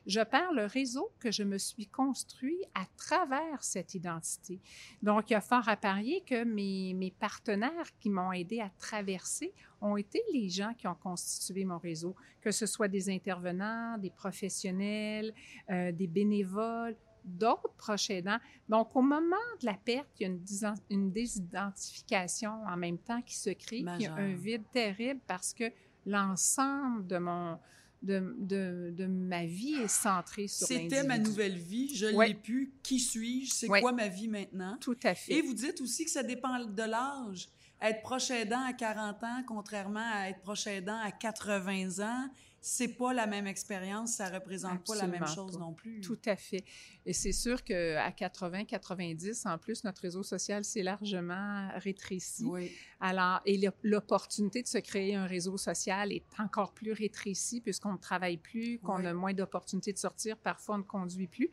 [0.06, 4.60] Je perds le réseau que je me suis construit à travers cette identité.
[5.02, 8.70] Donc, il y a fort à parier que mes, mes partenaires qui m'ont aidé à
[8.78, 13.98] traverser ont été les gens qui ont constitué mon réseau, que ce soit des intervenants,
[13.98, 15.34] des professionnels,
[15.70, 16.96] euh, des bénévoles,
[17.26, 18.40] d'autres proches aidants.
[18.70, 23.22] Donc, au moment de la perte, il y a une, une désidentification en même temps
[23.22, 25.72] qui se crée, il y a un vide terrible parce que
[26.06, 27.58] l'ensemble de mon
[28.02, 32.72] de, de, de, ma vie est centrée sur C'était ma nouvelle vie, je l'ai pu.
[32.84, 33.52] Qui suis-je?
[33.52, 34.78] C'est quoi ma vie maintenant?
[34.80, 35.34] Tout à fait.
[35.34, 37.48] Et vous dites aussi que ça dépend de l'âge.
[37.82, 42.30] Être proche aidant à 40 ans, contrairement à être proche aidant à 80 ans,
[42.68, 46.02] c'est pas la même expérience, ça représente pas la même chose non plus.
[46.02, 46.64] Tout à fait.
[47.06, 52.44] Et c'est sûr qu'à 80, 90, en plus, notre réseau social s'est largement rétréci.
[52.44, 52.72] Oui.
[53.00, 58.00] Alors, et l'opportunité de se créer un réseau social est encore plus rétrécie puisqu'on ne
[58.00, 61.52] travaille plus, qu'on a moins d'opportunités de sortir, parfois on ne conduit plus.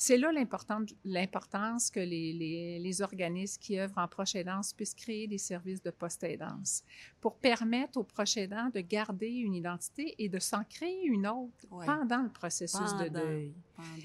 [0.00, 5.38] C'est là l'importance que les, les, organismes qui œuvrent en proche aidance puissent créer des
[5.38, 6.84] services de post-aidance
[7.20, 11.66] pour permettre aux proches aidants de garder une identité et de s'en créer une autre
[11.84, 13.52] pendant le processus de deuil.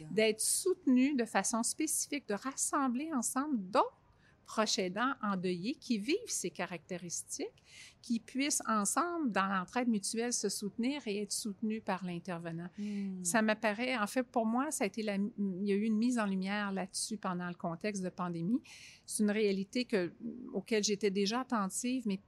[0.09, 4.02] D'être soutenus de façon spécifique, de rassembler ensemble d'autres
[4.45, 7.63] proches aidants endeuillés qui vivent ces caractéristiques,
[8.01, 12.69] qui puissent ensemble, dans l'entraide mutuelle, se soutenir et être soutenus par l'intervenant.
[12.77, 13.23] Hmm.
[13.23, 15.97] Ça m'apparaît, en fait, pour moi, ça a été la, il y a eu une
[15.97, 18.61] mise en lumière là-dessus pendant le contexte de pandémie.
[19.05, 20.13] C'est une réalité que,
[20.53, 22.19] auquel j'étais déjà attentive, mais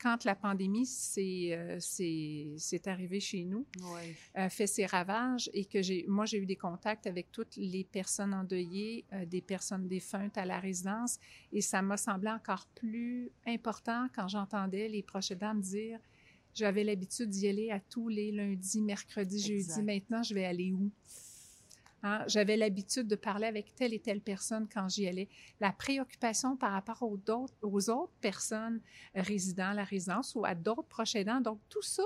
[0.00, 3.66] quand la pandémie s'est euh, arrivée chez nous,
[4.36, 7.84] euh, fait ses ravages et que j'ai, moi, j'ai eu des contacts avec toutes les
[7.84, 11.18] personnes endeuillées, euh, des personnes défuntes à la résidence
[11.52, 15.98] et ça m'a semblé encore plus important quand j'entendais les proches dames dire
[16.54, 19.82] j'avais l'habitude d'y aller à tous les lundis, mercredis, jeudis.
[19.82, 20.90] Maintenant, je vais aller où?
[22.04, 25.28] Hein, j'avais l'habitude de parler avec telle et telle personne quand j'y allais.
[25.60, 28.80] La préoccupation par rapport aux, autres, personnes
[29.14, 31.40] résidant la résidence ou à d'autres proches aidants.
[31.40, 32.04] Donc, tout ça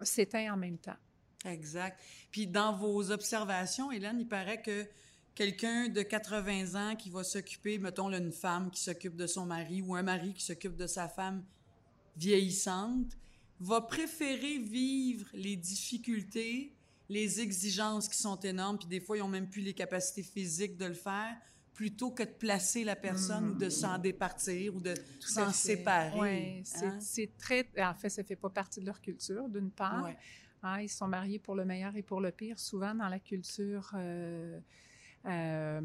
[0.00, 0.96] s'éteint en même temps.
[1.44, 2.00] Exact.
[2.30, 4.86] Puis, dans vos observations, Hélène, il paraît que
[5.34, 9.82] quelqu'un de 80 ans qui va s'occuper, mettons, une femme qui s'occupe de son mari
[9.82, 11.44] ou un mari qui s'occupe de sa femme
[12.16, 13.16] vieillissante,
[13.58, 16.72] va préférer vivre les difficultés
[17.08, 20.76] les exigences qui sont énormes, puis des fois, ils n'ont même plus les capacités physiques
[20.76, 21.36] de le faire,
[21.74, 26.18] plutôt que de placer la personne ou de s'en départir ou de s'en séparer.
[26.18, 26.98] Oui, hein?
[27.00, 27.68] c'est très...
[27.78, 30.08] En fait, ça ne fait pas partie de leur culture, d'une part.
[30.62, 33.90] Hein, ils sont mariés pour le meilleur et pour le pire, souvent dans la culture...
[33.94, 34.58] Euh,
[35.26, 35.80] euh,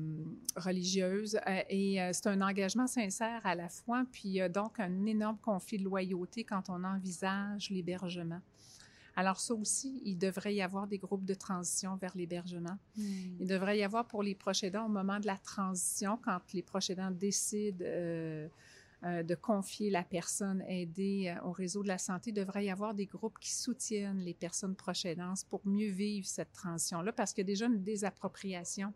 [0.57, 5.77] religieuse euh, et c'est un engagement sincère à la fois, puis donc un énorme conflit
[5.77, 8.41] de loyauté quand on envisage l'hébergement.
[9.19, 12.77] Alors ça aussi, il devrait y avoir des groupes de transition vers l'hébergement.
[12.95, 13.35] Hmm.
[13.41, 16.61] Il devrait y avoir pour les proches aidants au moment de la transition, quand les
[16.61, 18.47] proches aidants décident euh,
[19.03, 22.69] euh, de confier la personne aidée euh, au réseau de la santé, il devrait y
[22.69, 27.33] avoir des groupes qui soutiennent les personnes proches aidantes pour mieux vivre cette transition-là, parce
[27.33, 28.93] qu'il y a déjà une désappropriation.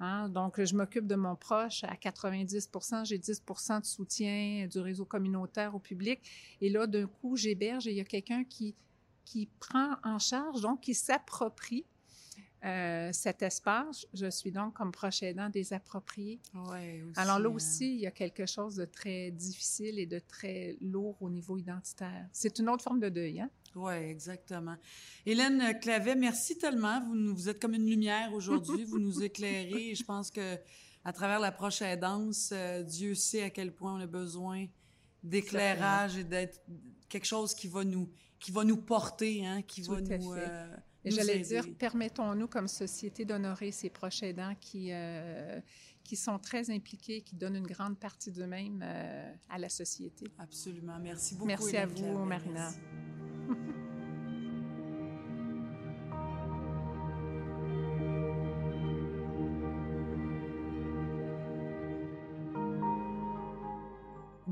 [0.00, 0.28] Hein.
[0.28, 5.74] Donc, je m'occupe de mon proche à 90% j'ai 10% de soutien du réseau communautaire
[5.74, 6.20] au public.
[6.60, 8.74] Et là, d'un coup, j'héberge et il y a quelqu'un qui
[9.26, 11.84] qui prend en charge, donc qui s'approprie
[12.64, 14.06] euh, cet espace.
[14.14, 16.40] Je suis donc comme proche aidant désapproprié.
[16.54, 17.52] Ouais, Alors là hein.
[17.52, 21.58] aussi, il y a quelque chose de très difficile et de très lourd au niveau
[21.58, 22.26] identitaire.
[22.32, 23.50] C'est une autre forme de deuil, hein?
[23.74, 24.76] Oui, exactement.
[25.26, 27.02] Hélène Clavet, merci tellement.
[27.02, 28.84] Vous, vous êtes comme une lumière aujourd'hui.
[28.84, 29.94] vous nous éclairez.
[29.94, 30.56] je pense que
[31.04, 34.66] à travers la proche aidance, euh, Dieu sait à quel point on a besoin
[35.22, 36.60] d'éclairage et d'être
[37.08, 40.32] quelque chose qui va nous qui va nous porter, hein, qui va nous.
[40.34, 40.66] Euh,
[41.04, 45.60] j'allais dire, permettons-nous comme société d'honorer ces proches aidants qui, euh,
[46.04, 50.26] qui sont très impliqués, qui donnent une grande partie d'eux-mêmes euh, à la société.
[50.38, 50.98] Absolument.
[51.00, 51.46] Merci beaucoup.
[51.46, 52.70] Merci à vous, Marina.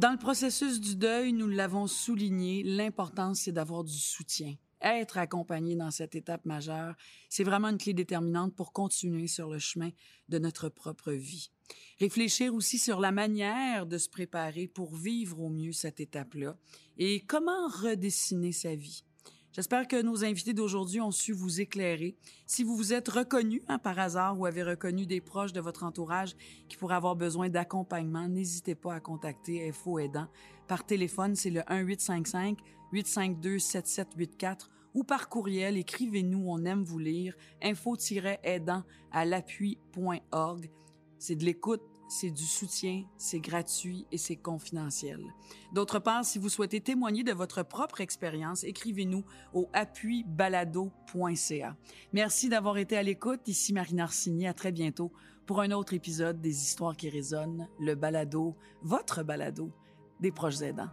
[0.05, 4.55] Dans le processus du deuil, nous l'avons souligné, l'importance, c'est d'avoir du soutien.
[4.83, 6.95] Être accompagné dans cette étape majeure,
[7.31, 9.89] c'est vraiment une clé déterminante pour continuer sur le chemin
[10.29, 11.51] de notre propre vie.
[11.99, 16.59] Réfléchir aussi sur la manière de se préparer pour vivre au mieux cette étape-là
[16.99, 19.05] et comment redessiner sa vie?
[19.55, 22.17] J'espère que nos invités d'aujourd'hui ont su vous éclairer.
[22.45, 25.85] Si vous vous êtes reconnu hein, par hasard ou avez reconnu des proches de votre
[25.85, 26.35] entourage
[26.69, 30.27] qui pourraient avoir besoin d'accompagnement, n'hésitez pas à contacter FO Aidant.
[30.67, 32.59] Par téléphone, c'est le 1855
[32.91, 38.83] 852 7784 ou par courriel, écrivez-nous, on aime vous lire, info-aidant
[39.13, 40.69] à l'appui.org.
[41.19, 41.83] C'est de l'écoute,
[42.15, 45.21] c'est du soutien, c'est gratuit et c'est confidentiel.
[45.73, 51.77] D'autre part, si vous souhaitez témoigner de votre propre expérience, écrivez-nous au appuibalado.ca.
[52.13, 53.49] Merci d'avoir été à l'écoute.
[53.49, 54.47] Ici Marina Arsini.
[54.47, 55.11] À très bientôt
[55.45, 59.73] pour un autre épisode des Histoires qui résonnent, le balado, votre balado
[60.21, 60.91] des proches aidants.